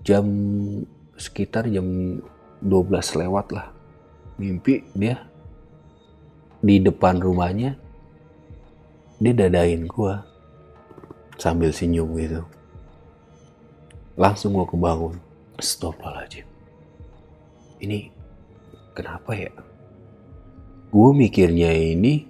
[0.00, 0.26] jam
[1.18, 2.18] sekitar jam
[2.62, 3.68] 12 lewat lah.
[4.40, 4.84] Mimpi?
[4.96, 5.20] Dia
[6.60, 7.76] di depan rumahnya
[9.20, 10.24] dia dadain gua
[11.36, 12.44] sambil senyum gitu.
[14.16, 15.16] Langsung gua kebangun.
[15.60, 16.48] Astagfirullahaladzim.
[17.80, 18.12] Ini
[18.96, 19.52] kenapa ya?
[20.90, 22.24] Gue mikirnya ini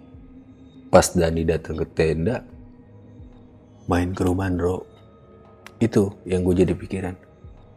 [0.91, 2.43] pas Dani datang ke tenda
[3.91, 4.87] main ke rumah Andro.
[5.83, 7.19] Itu yang gue jadi pikiran.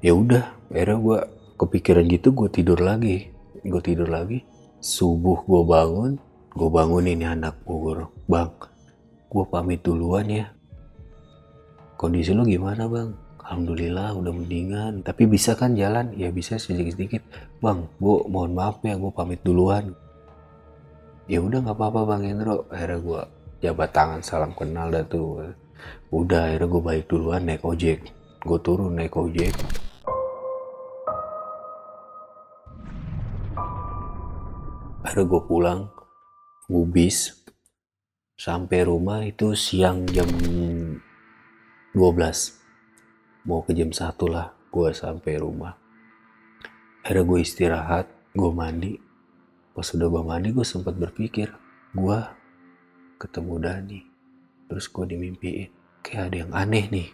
[0.06, 1.20] Ya udah akhirnya gue
[1.58, 3.34] kepikiran gitu gue tidur lagi.
[3.66, 4.46] Gue tidur lagi.
[4.78, 6.14] Subuh gue bangun
[6.54, 8.54] gue bangun ini anak gue bang.
[9.26, 10.54] Gue pamit duluan ya.
[11.98, 13.10] Kondisi lo gimana bang?
[13.42, 15.02] Alhamdulillah udah mendingan.
[15.02, 16.14] Tapi bisa kan jalan?
[16.14, 17.26] Ya bisa sedikit-sedikit.
[17.58, 19.98] Bang gue mohon maaf ya gue pamit duluan.
[21.26, 23.22] Ya udah nggak apa-apa bang Hendro akhirnya gue
[23.64, 25.56] jabat tangan salam kenal dah tuh
[26.14, 28.00] udah akhirnya gue balik duluan naik ojek.
[28.44, 29.56] Gue turun naik ojek.
[35.04, 35.80] Akhirnya gue pulang
[36.70, 37.34] gue bis.
[38.38, 40.28] Sampai rumah itu siang jam
[41.94, 41.98] 12
[43.46, 45.74] mau ke jam 1 lah gue sampai rumah.
[47.04, 48.94] Akhirnya gue istirahat gue mandi.
[49.74, 51.50] Pas udah gue mandi gue sempat berpikir
[51.94, 52.20] gue
[53.22, 54.13] ketemu Dani
[54.68, 55.70] terus gue dimimpiin
[56.04, 57.10] kayak ada yang aneh nih.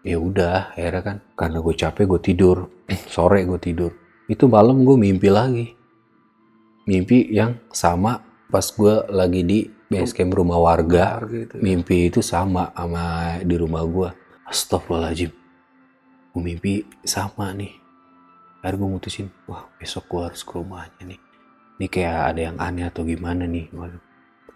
[0.00, 2.58] Ya udah akhirnya kan karena gue capek gue tidur.
[3.14, 3.92] Sore gue tidur.
[4.30, 5.66] Itu malam gue mimpi lagi.
[6.88, 9.58] Mimpi yang sama pas gue lagi di
[9.90, 11.20] base camp rumah warga.
[11.26, 11.58] Itu.
[11.58, 11.60] ya.
[11.60, 14.08] mimpi itu sama sama di rumah gue
[14.48, 15.32] astagfirullahaladzim.
[16.32, 17.76] Gue mimpi sama nih.
[18.64, 21.20] Akhirnya gue mutusin wah besok gue harus ke rumahnya nih.
[21.80, 23.72] Ini kayak ada yang aneh atau gimana nih?
[23.72, 24.00] Waduh,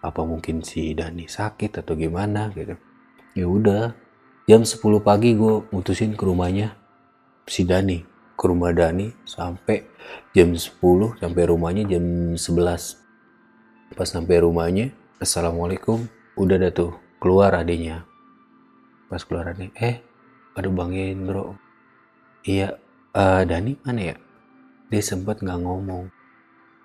[0.05, 2.77] apa mungkin si Dani sakit atau gimana gitu.
[3.33, 3.83] Ya udah
[4.45, 6.77] jam 10 pagi gue mutusin ke rumahnya
[7.49, 8.05] si Dani
[8.37, 9.81] ke rumah Dani sampai
[10.37, 10.77] jam 10
[11.17, 12.37] sampai rumahnya jam 11
[13.97, 16.05] pas sampai rumahnya assalamualaikum.
[16.35, 18.05] Udah dah tuh keluar adiknya.
[19.09, 20.03] Pas keluar adik eh
[20.53, 21.57] ada bang Hendro.
[22.45, 22.77] Iya
[23.17, 24.15] eh, Dani mana ya?
[24.93, 26.11] Dia sempat nggak ngomong.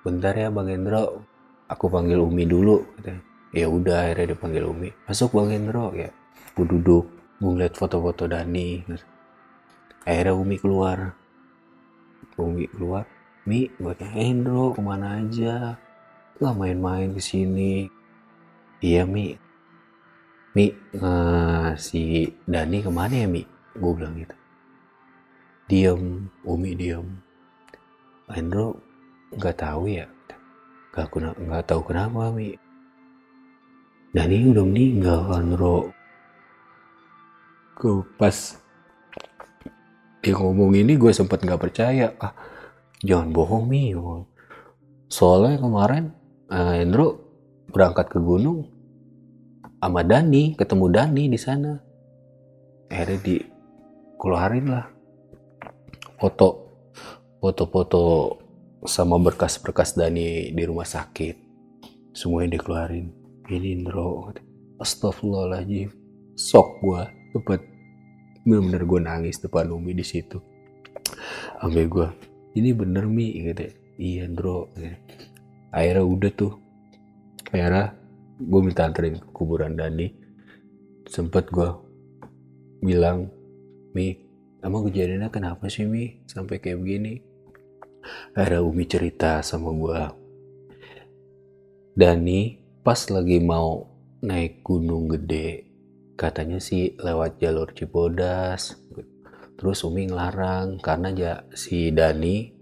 [0.01, 1.30] Bentar ya bang Hendro
[1.71, 3.23] aku panggil Umi dulu katanya.
[3.55, 4.91] ya udah akhirnya dia panggil Umi.
[5.07, 6.11] Masuk bang Hendro ya.
[6.59, 7.07] Gue duduk
[7.39, 8.83] ngeliat foto-foto Dani
[10.03, 11.15] akhirnya Umi keluar.
[12.35, 13.07] Umi keluar.
[13.47, 15.79] Mi gue tanya "Eh, Hendro ke mana aja?
[16.43, 17.87] Nggak main-main ke sini.
[18.83, 19.33] Iya Mi.
[20.57, 20.67] Mi
[20.99, 23.47] eh, si Dani ke mana ya Mi?
[23.79, 24.37] Gue bilang gitu.
[25.71, 27.07] Diem Umi diem.
[28.31, 28.79] Hendro
[29.31, 30.07] nggak tahu ya
[30.91, 32.59] nggak kena nggak tahu kenapa Mi.
[34.11, 35.95] Dani udah meninggal kan Ro
[37.81, 38.37] gue pas
[40.21, 42.13] dia ngomong ini gue sempat nggak percaya.
[42.19, 42.35] Ah
[43.01, 43.95] jangan bohong Mi.
[45.07, 46.11] Soalnya kemarin
[46.51, 47.23] Hendro
[47.71, 48.67] berangkat ke gunung
[49.79, 51.73] sama Dani ketemu Dani di sana.
[52.91, 54.91] Akhirnya dikeluarin lah.
[56.19, 56.49] Foto
[57.41, 58.37] foto-foto
[58.89, 61.37] sama berkas-berkas Dani di rumah sakit.
[62.17, 63.13] Semuanya dikeluarin.
[63.45, 64.33] Ini Indro.
[64.81, 65.93] Astagfirullahaladzim.
[66.33, 67.05] Sok gua.
[67.37, 67.61] Cepet
[68.41, 70.41] bener-bener gue nangis depan Umi di situ.
[71.61, 72.09] Sampai gua.
[72.57, 73.69] Ini bener Mi gitu.
[74.01, 74.73] Iya Indro.
[74.73, 74.97] Gitu.
[75.71, 76.53] akhirnya udah tuh.
[77.53, 77.93] Akhirnya
[78.41, 80.09] gue minta anterin kuburan Dani.
[81.05, 81.69] Sempet gue
[82.81, 83.29] bilang
[83.93, 84.17] Mi
[84.65, 86.25] emang kejadiannya kenapa sih Mi?
[86.25, 87.30] Sampai kayak begini
[88.37, 90.01] akhirnya Umi cerita sama gue
[91.97, 93.85] Dani pas lagi mau
[94.25, 95.71] naik gunung gede
[96.21, 98.77] katanya sih lewat jalur Cibodas.
[99.57, 102.53] Terus Umi ngelarang karena ya si Dani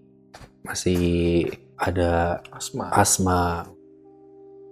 [0.63, 1.43] masih
[1.75, 2.95] ada Asma.
[2.95, 3.67] asma.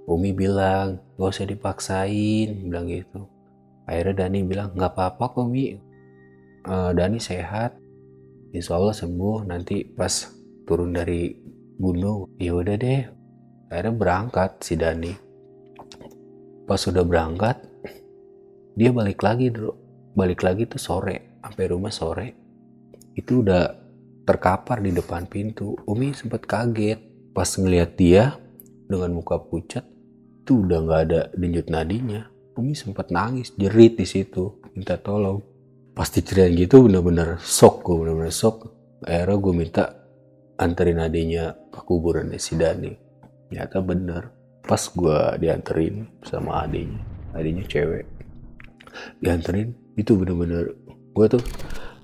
[0.07, 3.27] Umi bilang gak usah dipaksain bilang gitu.
[3.91, 5.75] Akhirnya Dani bilang nggak apa-apa kok Mi.
[6.67, 7.75] Eh, Dani sehat.
[8.55, 9.47] Insya Allah sembuh.
[9.47, 10.31] Nanti pas
[10.67, 11.33] turun dari
[11.79, 12.35] gunung.
[12.37, 13.07] Ya udah deh.
[13.71, 15.15] Akhirnya berangkat si Dani.
[16.67, 17.63] Pas sudah berangkat
[18.77, 19.73] dia balik lagi dulu
[20.13, 22.29] balik lagi tuh sore sampai rumah sore.
[23.15, 23.87] Itu udah
[24.27, 25.79] terkapar di depan pintu.
[25.87, 26.99] Umi sempat kaget.
[27.31, 28.35] Pas ngelihat dia
[28.89, 29.85] dengan muka pucat
[30.49, 32.25] tuh udah nggak ada denyut nadinya.
[32.57, 35.45] Umi sempat nangis jerit di situ minta tolong.
[35.93, 38.73] Pas diceritain gitu bener-bener shock gue bener-bener shock.
[39.05, 39.85] Akhirnya gue minta
[40.57, 42.93] anterin adiknya ke kuburan si Dani.
[43.49, 44.23] Ternyata bener.
[44.67, 48.07] Pas gue dianterin sama adiknya adiknya cewek.
[49.21, 50.73] Dianterin itu bener-bener
[51.13, 51.43] gue tuh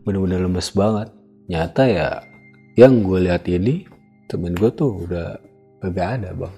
[0.04, 1.08] bener-bener lemes banget.
[1.48, 2.08] Nyata ya
[2.76, 3.88] yang gue lihat ini
[4.28, 5.40] temen gue tuh udah
[5.80, 6.54] kagak ada bang.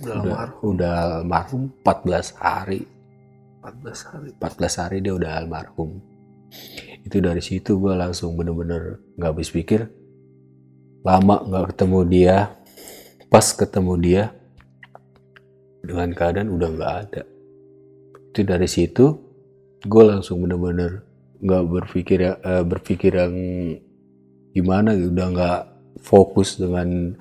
[0.00, 0.64] Udah udah, almarhum.
[0.76, 2.80] udah almarhum 14 hari.
[3.60, 4.28] 14 hari.
[4.36, 5.90] 14 hari dia udah almarhum.
[7.04, 9.88] Itu dari situ gue langsung bener-bener nggak habis pikir
[11.00, 12.36] lama nggak ketemu dia.
[13.30, 14.22] Pas ketemu dia
[15.80, 17.22] dengan keadaan udah nggak ada.
[18.30, 19.04] Itu dari situ
[19.80, 21.06] gue langsung bener-bener
[21.40, 23.34] nggak berpikir ya eh, berpikir yang
[24.52, 25.60] gimana gitu, udah nggak
[26.04, 27.16] fokus dengan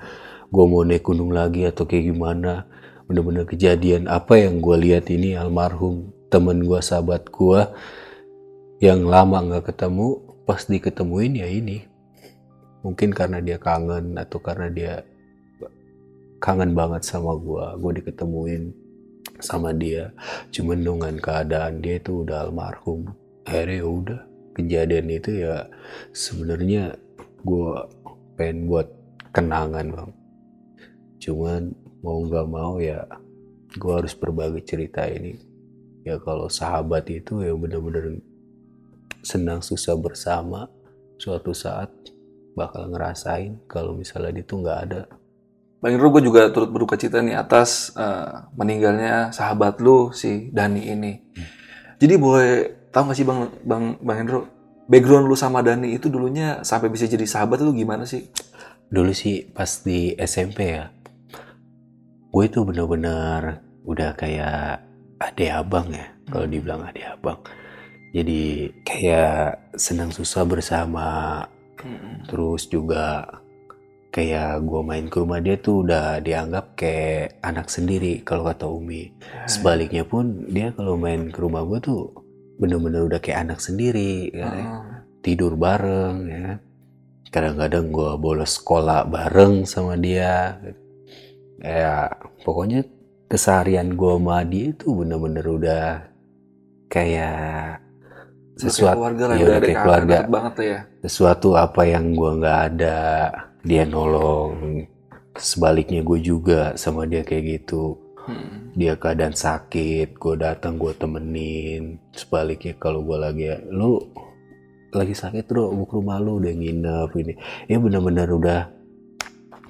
[0.50, 2.68] gue mau naik gunung lagi atau kayak gimana.
[3.10, 7.62] Bener-bener kejadian apa yang gue lihat ini almarhum temen gue sahabat gue
[8.80, 11.88] yang lama nggak ketemu pas diketemuin ya ini
[12.82, 14.94] mungkin karena dia kangen atau karena dia
[16.39, 18.63] kangen banget sama gue gue diketemuin
[19.39, 20.12] sama dia.
[20.52, 23.12] Cuman dengan keadaan dia itu udah almarhum.
[23.48, 24.20] Akhirnya ya udah
[24.56, 25.68] kejadian itu ya
[26.12, 26.96] sebenarnya
[27.44, 27.72] gue
[28.36, 28.88] pengen buat
[29.32, 30.12] kenangan bang.
[31.20, 31.62] Cuman
[32.00, 33.04] mau nggak mau ya
[33.76, 35.36] gue harus berbagi cerita ini.
[36.08, 38.24] Ya kalau sahabat itu ya bener-bener
[39.20, 40.72] senang susah bersama
[41.20, 41.92] suatu saat
[42.60, 45.02] bakal ngerasain kalau misalnya dia tuh nggak ada
[45.80, 50.91] Bang Indro, gue juga turut berduka cita nih atas uh, meninggalnya sahabat lu si Dani
[50.91, 51.24] ini.
[51.39, 51.48] Hmm.
[51.95, 52.52] Jadi boleh
[52.91, 54.43] tahu gak sih Bang Bang Bang Indro,
[54.91, 58.28] background lu sama Dani itu dulunya sampai bisa jadi sahabat lu gimana sih?
[58.91, 60.91] Dulu sih pas di SMP ya,
[62.28, 64.84] gue itu bener-bener udah kayak
[65.15, 66.54] ade abang ya, kalau hmm.
[66.60, 67.39] dibilang ade abang.
[68.12, 71.45] Jadi kayak senang susah bersama,
[71.84, 72.28] hmm.
[72.28, 73.26] terus juga
[74.10, 79.13] kayak gue main ke rumah dia tuh udah dianggap kayak anak sendiri kalau kata Umi.
[79.22, 79.46] Ya.
[79.46, 82.10] Sebaliknya pun dia kalau main ke rumah gue tuh
[82.60, 84.84] bener-bener udah kayak anak sendiri, ya.
[85.22, 86.50] tidur bareng ya.
[87.30, 90.58] Kadang-kadang gue bolos sekolah bareng sama dia.
[91.62, 92.10] Ya
[92.42, 92.82] pokoknya
[93.30, 95.88] keseharian gue sama dia itu bener-bener udah
[96.89, 97.78] kayak
[98.60, 100.17] sesuatu keluarga lah, ya, udah kayak keluarga.
[100.28, 100.80] banget ya.
[101.08, 102.98] Sesuatu apa yang gue nggak ada
[103.63, 104.84] dia nolong.
[105.39, 107.95] Sebaliknya gue juga sama dia kayak gitu.
[108.30, 108.69] Hmm.
[108.78, 111.98] dia keadaan sakit gue datang gue temenin.
[112.13, 113.98] Sebaliknya kalau gue lagi lu
[114.93, 117.34] lagi sakit bro gue ke rumah lu udah nginep ini.
[117.65, 118.62] Ya bener-bener udah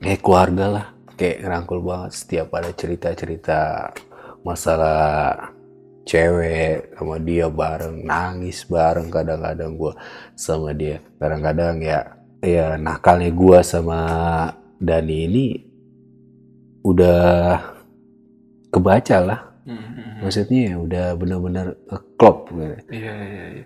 [0.04, 2.12] kayak keluarga lah kayak ngerangkul banget.
[2.20, 3.60] Setiap ada cerita-cerita
[4.44, 5.56] masalah
[6.10, 9.94] cewek sama dia bareng nangis bareng kadang-kadang gue
[10.34, 14.00] sama dia kadang-kadang ya ya nakalnya gue sama
[14.82, 15.46] Dani ini
[16.88, 17.60] udah
[18.72, 19.40] kebaca lah.
[19.68, 20.24] Hmm.
[20.24, 21.76] Maksudnya ya udah benar-benar
[22.16, 22.50] klop.
[22.54, 22.96] Gitu.
[22.96, 23.66] Iya, iya, iya.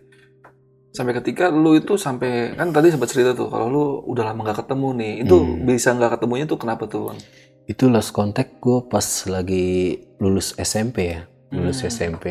[0.94, 4.66] Sampai ketika lu itu sampai kan tadi sempat cerita tuh kalau lu udah lama gak
[4.66, 5.66] ketemu nih, itu hmm.
[5.66, 7.18] bisa nggak ketemunya tuh kenapa tuh?
[7.66, 11.90] Itu last contact gue pas lagi lulus SMP ya, lulus hmm.
[11.94, 12.26] SMP,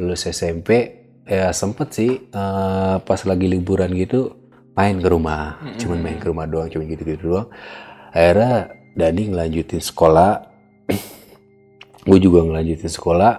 [0.00, 4.32] lulus SMP ya sempet sih uh, pas lagi liburan gitu
[4.72, 5.58] main ke rumah.
[5.58, 5.78] Mm-hmm.
[5.82, 7.48] cuman main ke rumah doang cuman gitu-gitu doang.
[8.14, 10.46] Akhirnya Dani ngelanjutin sekolah.
[12.08, 13.32] Gue juga ngelanjutin sekolah.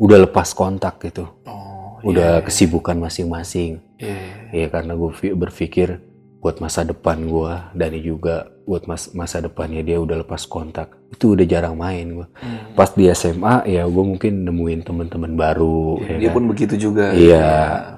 [0.00, 1.28] Udah lepas kontak gitu.
[1.44, 3.84] Oh, udah yeah, kesibukan masing-masing.
[4.00, 4.48] Yeah.
[4.64, 6.00] ya karena gue berpikir
[6.40, 11.34] buat masa depan gue Dani juga buat mas masa depannya dia udah lepas kontak itu
[11.34, 12.78] udah jarang main gue hmm.
[12.78, 16.34] pas di SMA ya gue mungkin nemuin teman-teman baru ya, ya dia kan?
[16.38, 17.50] pun begitu juga iya ya.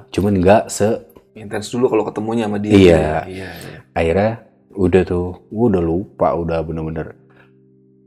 [0.08, 2.72] cuman nggak se intens dulu kalau ketemunya sama dia.
[2.72, 3.00] Iya.
[3.28, 3.78] iya, iya.
[3.96, 4.32] Akhirnya
[4.72, 7.16] udah tuh, gue udah lupa, udah bener-bener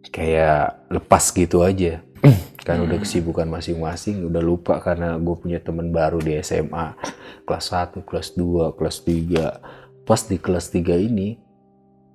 [0.09, 2.01] kayak lepas gitu aja.
[2.65, 3.05] kan udah hmm.
[3.05, 6.97] kesibukan masing-masing, udah lupa karena gue punya temen baru di SMA.
[7.45, 10.05] Kelas 1, kelas 2, kelas 3.
[10.05, 11.37] Pas di kelas 3 ini,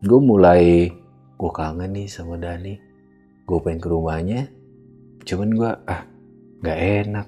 [0.01, 0.93] gue mulai,
[1.37, 2.77] gue kangen nih sama Dani.
[3.45, 4.47] Gue pengen ke rumahnya,
[5.27, 6.03] cuman gue, ah
[6.63, 7.27] gak enak.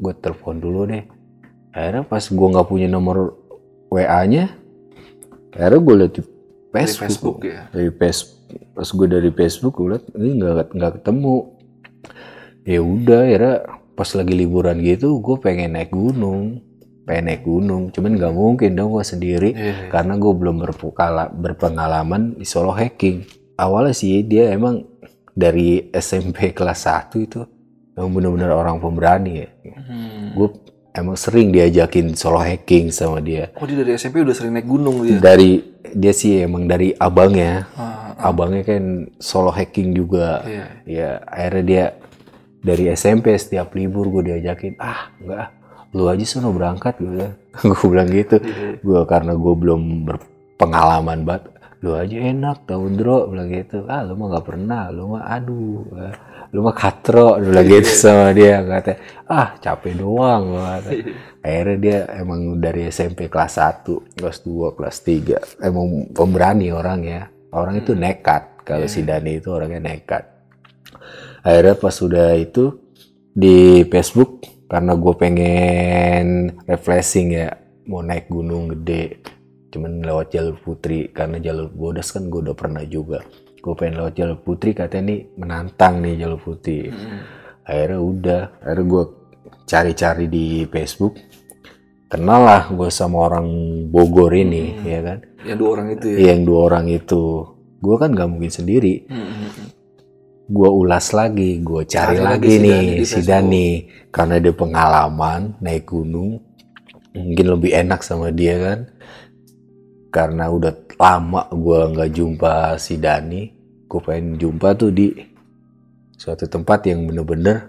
[0.00, 1.04] Gue telepon dulu deh.
[1.74, 3.34] Akhirnya pas gue nggak punya nomor
[3.90, 4.64] WA-nya
[5.54, 7.36] akhirnya gue liat di Facebook, dari Facebook.
[7.46, 7.60] Ya?
[7.70, 8.42] Dari Facebook
[8.74, 11.36] pas gue dari Facebook gue liat ini nggak nggak ketemu.
[12.64, 13.54] Ya udah akhirnya
[13.94, 16.58] pas lagi liburan gitu gue pengen naik gunung
[17.04, 19.92] pengen naik gunung cuman nggak mungkin dong gue sendiri yeah.
[19.92, 20.56] karena gue belum
[21.36, 23.28] berpengalaman di solo hiking
[23.60, 24.82] awalnya sih dia emang
[25.36, 27.44] dari SMP kelas 1 itu
[27.94, 30.32] emang bener-bener orang pemberani ya hmm.
[30.32, 30.48] gue
[30.94, 33.50] emang sering diajakin solo hiking sama dia.
[33.58, 35.18] Oh dia dari SMP udah sering naik gunung dia?
[35.18, 35.58] Dari
[35.90, 38.30] dia sih emang dari abangnya, ah, ah.
[38.30, 40.46] abangnya kan solo hiking juga.
[40.46, 40.70] Yeah.
[40.86, 41.84] Ya akhirnya dia
[42.64, 45.48] dari SMP setiap libur gue diajakin, ah enggak,
[45.94, 47.10] lu aja sono berangkat gue.
[47.14, 47.70] Gitu.
[47.70, 48.76] gue bilang gitu, yeah.
[48.82, 51.54] gue karena gue belum berpengalaman banget.
[51.80, 53.84] Lu aja enak tau Dro, bilang gitu.
[53.86, 55.84] Ah lu mah gak pernah, lu mah aduh
[56.54, 58.94] lu mah katro dulu lagi gitu sama dia kata
[59.26, 60.90] ah capek doang kata.
[61.42, 67.26] akhirnya dia emang dari SMP kelas 1 kelas 2 kelas 3 emang pemberani orang ya
[67.50, 68.00] orang itu hmm.
[68.06, 69.18] nekat kalau si iya.
[69.18, 70.30] Dani itu orangnya nekat
[71.42, 72.78] akhirnya pas sudah itu
[73.34, 76.26] di Facebook karena gue pengen
[76.64, 77.50] refreshing ya.
[77.84, 79.20] Mau naik gunung gede
[79.68, 81.12] cuman lewat jalur putri.
[81.12, 83.20] Karena jalur bodas kan gue udah pernah juga.
[83.60, 87.20] Gue pengen lewat jalur putri katanya nih menantang nih jalur putih hmm.
[87.64, 88.42] akhirnya udah.
[88.60, 89.04] Akhirnya gue
[89.64, 91.14] cari-cari di Facebook.
[92.08, 93.48] Kenal lah gue sama orang
[93.90, 94.84] Bogor ini hmm.
[94.86, 95.18] ya kan?
[95.44, 96.16] Yang dua orang itu ya?
[96.32, 97.22] Yang dua orang itu.
[97.84, 98.94] Gue kan gak mungkin sendiri.
[99.12, 99.73] Hmm.
[100.44, 103.20] Gue ulas lagi, gue cari, Cari lagi lagi, nih si.
[103.24, 103.68] Dani
[104.08, 106.36] karena dia pengalaman naik gunung,
[107.12, 108.78] mungkin lebih enak sama dia kan.
[110.08, 113.42] Karena udah lama gue nggak jumpa si Dani,
[113.84, 115.10] gue pengen jumpa tuh di
[116.14, 117.68] suatu tempat yang bener-bener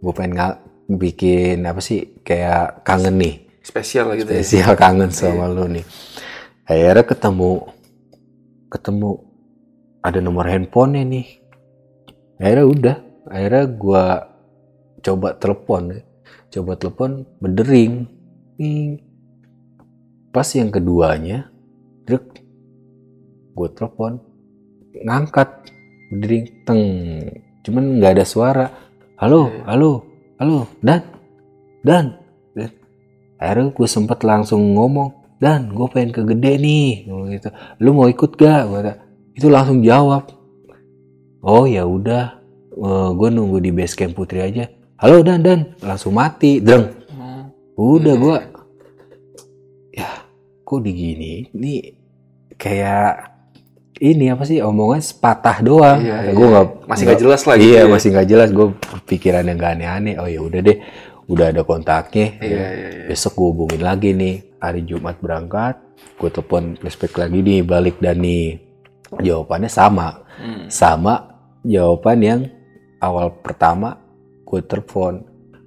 [0.00, 4.40] gue pengen nga- bikin apa sih kayak kangen nih Spesial gitu ya.
[4.40, 5.84] spesial kangen sama lu nih
[6.64, 7.50] akhirnya ketemu
[8.68, 9.10] ketemu
[10.00, 11.26] ada nomor handphonenya nih
[12.40, 12.96] akhirnya udah
[13.30, 14.04] akhirnya gua
[15.04, 16.00] coba telepon
[16.54, 18.06] coba telepon berdering.
[18.54, 19.02] Ning.
[20.30, 21.50] pas yang keduanya
[22.06, 22.42] drek.
[23.54, 24.18] Gue telepon
[24.94, 25.70] ngangkat
[26.10, 26.82] berdering teng.
[27.66, 28.66] Cuman nggak ada suara.
[29.18, 29.62] Halo Iya.
[29.74, 29.90] halo
[30.38, 31.02] halo dan
[31.82, 32.06] dan.
[32.54, 32.70] Dan.
[33.38, 37.50] Akhirnya gue sempet langsung ngomong dan gue pengen ke gede nih ngomong gitu.
[37.82, 38.62] Lu mau ikut gak?
[38.70, 38.94] Gue kata
[39.34, 40.30] itu langsung jawab
[41.44, 42.40] oh ya udah.
[43.14, 44.66] Gue nunggu di base camp putri aja.
[44.98, 45.60] Halo dan dan.
[45.84, 46.58] Langsung mati.
[46.58, 46.90] Dreng.
[47.74, 48.36] Udah Iya, gue
[49.94, 50.10] ya
[50.62, 51.50] kok digini?
[51.54, 51.74] Ini
[52.58, 53.12] kayak
[54.02, 54.58] ini apa sih?
[54.58, 56.02] Omongan sepatah doang.
[56.02, 56.52] Iya, gue iya.
[56.54, 57.90] nggak Masih nggak jelas lah gitu iya ya.
[57.90, 58.48] masih nggak jelas.
[58.50, 58.66] Gue
[59.06, 60.14] pikiran yang gak aneh-aneh.
[60.18, 60.78] Oh ya udah deh.
[61.30, 62.26] Udah ada kontaknya.
[62.42, 63.06] Iya, iya, iya.
[63.06, 64.58] besok gue hubungin lagi nih.
[64.58, 65.76] Hari Jumat berangkat
[66.14, 67.60] gue telepon flashback lagi nih.
[67.62, 68.58] Balik dan nih.
[69.14, 70.24] Jawabannya sama.
[70.34, 70.66] Hmm.
[70.66, 71.33] sama
[71.64, 72.40] jawaban yang
[73.00, 73.98] awal pertama
[74.44, 75.24] gue telepon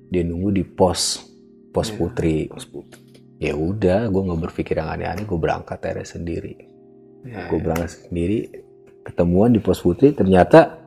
[0.07, 1.25] dia nunggu di pos
[1.73, 1.97] pos Iya.
[1.99, 2.37] putri.
[2.49, 3.01] Pos putih.
[3.37, 6.55] ya udah gue nggak berpikir yang aneh-aneh gue berangkat akhirnya sendiri.
[7.21, 8.37] Iya, gue berangkat sendiri
[9.05, 10.81] ketemuan di pos putri ternyata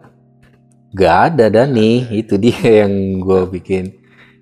[0.90, 2.10] gak ada Dani.
[2.10, 3.94] Itu dia yang gue bikin.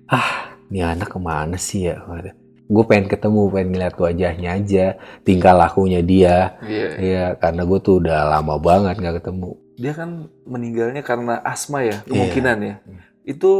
[0.09, 2.01] Ah ini anak ke mana sih ya
[2.69, 4.85] gue pengen ketemu pengen ngeliat wajahnya aja
[5.21, 6.87] tingkah lakunya dia Iya.
[6.95, 10.09] Iya karena gue tuh udah lama banget nggak ketemu Dia kan
[10.43, 12.75] meninggalnya karena asma ya, kemungkinan ya.
[13.23, 13.51] Itu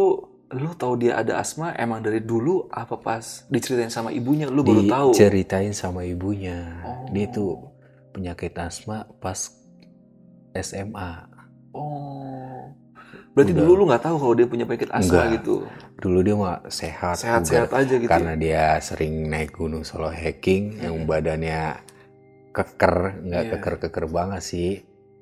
[0.50, 4.82] lu tahu dia ada asma emang dari dulu apa pas diceritain sama ibunya lu baru
[4.84, 5.10] tahu?
[5.14, 7.06] diceritain sama ibunya Oh.
[7.08, 7.70] dia tuh
[8.12, 9.38] penyakit asma pas
[10.52, 11.30] SMA
[11.72, 12.66] Oh.
[13.30, 13.62] Berarti Udah.
[13.62, 15.26] dulu lu nggak tahu kalau dia punya penyakit asma Enggak.
[15.38, 15.56] gitu.
[15.98, 18.08] dulu dia mah sehat Sehat-sehat aja gitu.
[18.08, 21.06] karena dia sering naik gunung solo hiking yang Hmm.
[21.06, 21.76] badannya
[22.50, 23.52] keker nggak Iya.
[23.54, 24.72] keker-keker banget sih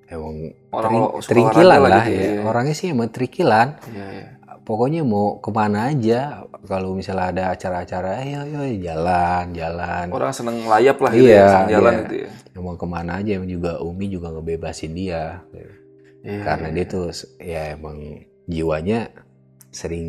[0.07, 2.41] emang Orang tering- lah gitu ya ya.
[2.43, 4.27] orangnya sih emang terikilan Iya, iya.
[4.61, 6.19] pokoknya mau ke mana aja
[6.63, 11.47] kalau misalnya ada acara-acara ayo ayo jalan jalan Orang seneng layap lah gitu Iya, ya,
[11.49, 12.01] seneng jalan iya.
[12.01, 12.29] gitu ya.
[12.55, 15.41] emang ke mana aja emang juga Umi juga ngebebasin dia
[16.19, 16.91] Iya, karena iya, dia iya.
[16.91, 17.05] tuh
[17.37, 17.97] ya emang
[18.45, 18.99] jiwanya
[19.69, 20.07] sering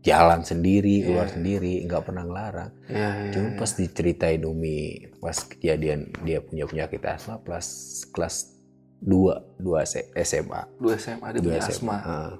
[0.00, 1.34] jalan sendiri keluar Iya.
[1.36, 3.58] sendiri nggak pernah ngelarang Iya, iya, cuma iya.
[3.58, 4.80] pas diceritain Umi
[5.16, 7.68] pas kejadian dia punya penyakit asma plus
[8.08, 8.48] kelas
[9.00, 9.84] 2 2
[10.20, 11.96] SMA Dua SMA dia punya asma.
[12.00, 12.32] Ah.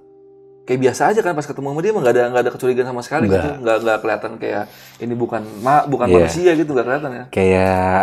[0.60, 3.24] Kayak biasa aja kan pas ketemu sama dia nggak ada nggak ada kecurigaan sama sekali
[3.26, 3.36] Nggak.
[3.36, 3.48] gitu.
[3.60, 4.64] Nggak nggak kelihatan kayak
[4.98, 6.14] ini bukan ma bukan Iya.
[6.16, 7.24] manusia gitu nggak kelihatan ya.
[7.28, 8.02] kayak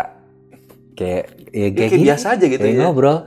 [0.98, 2.82] kayak ya Kayak, kayak, kayak gini, biasa aja gitu kayak ya.
[2.82, 3.18] ngobrol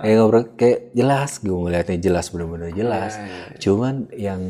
[0.00, 3.56] kayak ngobrol kayak jelas gue ngeliatnya jelas bener-bener jelas Iya, iya, iya.
[3.56, 4.42] cuman yang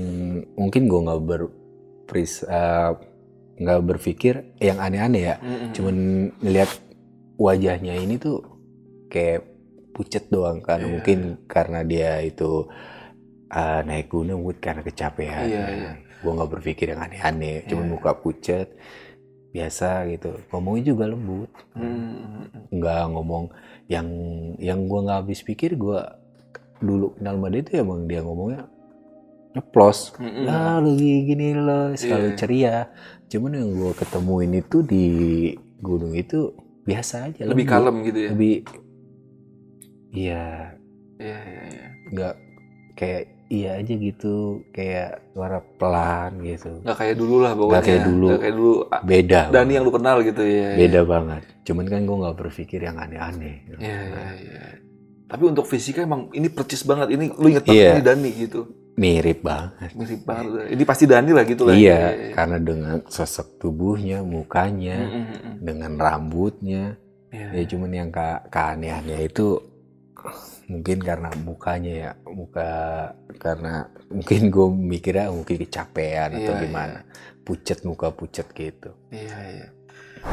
[0.54, 1.42] mungkin gue nggak ber
[2.04, 2.90] pris- eh,
[3.56, 5.70] nggak berpikir yang aneh-aneh ya Mm-mm.
[5.70, 5.96] cuman
[6.38, 6.70] ngeliat
[7.36, 8.40] wajahnya ini tuh
[9.06, 9.44] kayak
[9.90, 10.88] pucet doang kan Iya.
[10.88, 12.64] mungkin karena dia itu
[13.50, 15.90] eh, naik gunung karena kecapean Iya, iya.
[16.16, 17.92] gue nggak berpikir yang aneh-aneh cuman Iya.
[17.92, 18.68] muka pucet
[19.50, 22.70] biasa gitu ngomongnya juga lembut Mm-mm.
[22.70, 23.44] nggak ngomong
[23.90, 24.06] yang
[24.62, 26.00] yang gue nggak habis pikir gue
[26.78, 28.62] dulu kenal sama dia tuh emang dia ngomongnya
[29.50, 30.46] nyeplos Mm-mm.
[30.46, 32.38] ah lu gini, lo selalu Iya.
[32.38, 32.76] ceria
[33.26, 35.04] cuman yang gue ketemuin itu di
[35.82, 36.54] gunung itu
[36.86, 37.72] biasa aja Lebih lembut.
[37.74, 38.30] kalem gitu ya.
[38.32, 38.54] lebih
[40.10, 40.44] iya
[41.20, 41.86] Iya, iya, iya.
[42.10, 42.34] nggak
[42.96, 44.34] kayak iya aja gitu
[44.70, 47.72] kayak suara pelan gitu Nggak kayak dulu lah pokoknya.
[47.72, 48.26] Nggak kayak dulu.
[48.26, 48.72] Nggak kayak dulu.
[49.02, 49.72] Beda Dani banget.
[49.72, 50.68] yang lu kenal gitu ya.
[50.76, 54.64] beda banget cuman kan gue nggak berpikir yang aneh-aneh Iya, iya, iya.
[55.26, 57.06] Tapi untuk fisiknya emang ini percis banget.
[57.10, 57.90] Ini lu inget banget Iya.
[57.92, 58.60] ini Dani gitu.
[58.92, 60.66] mirip banget Mirip banget.
[60.68, 61.74] Ini pasti Dani lah gitu lah.
[61.74, 62.00] iya
[62.32, 65.54] karena dengan sosok tubuhnya mukanya Mm-mm.
[65.60, 66.94] dengan rambutnya
[67.30, 67.48] Iya.
[67.52, 69.62] ya cuman yang ke keanehannya itu
[70.70, 72.70] mungkin karena mukanya ya muka
[73.42, 76.98] karena mungkin gue mikirnya mungkin kecapean atau Iya, gimana
[77.42, 79.68] pucet muka pucet gitu Iya, iya.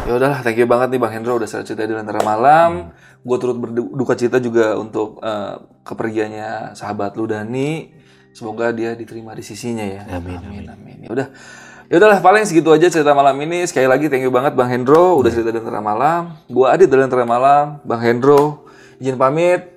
[0.03, 2.91] Ya udahlah, thank you banget nih Bang Hendro udah cerita di Lentera Malam.
[3.23, 5.55] Gue turut berduka cita juga untuk eh,
[5.88, 7.95] kepergiannya sahabat lu Dani.
[8.35, 10.03] Semoga dia diterima di sisinya ya.
[10.11, 10.67] Amin, amin.
[10.67, 10.97] amin.
[11.07, 11.27] Ya udah.
[11.88, 13.63] Ya udahlah, paling segitu aja cerita malam ini.
[13.63, 16.35] Sekali lagi thank you banget Bang Hendro udah cerita di Lentera Malam.
[16.51, 18.67] Gua Adit dari Lentera Malam, Bang Hendro
[18.99, 19.76] izin pamit.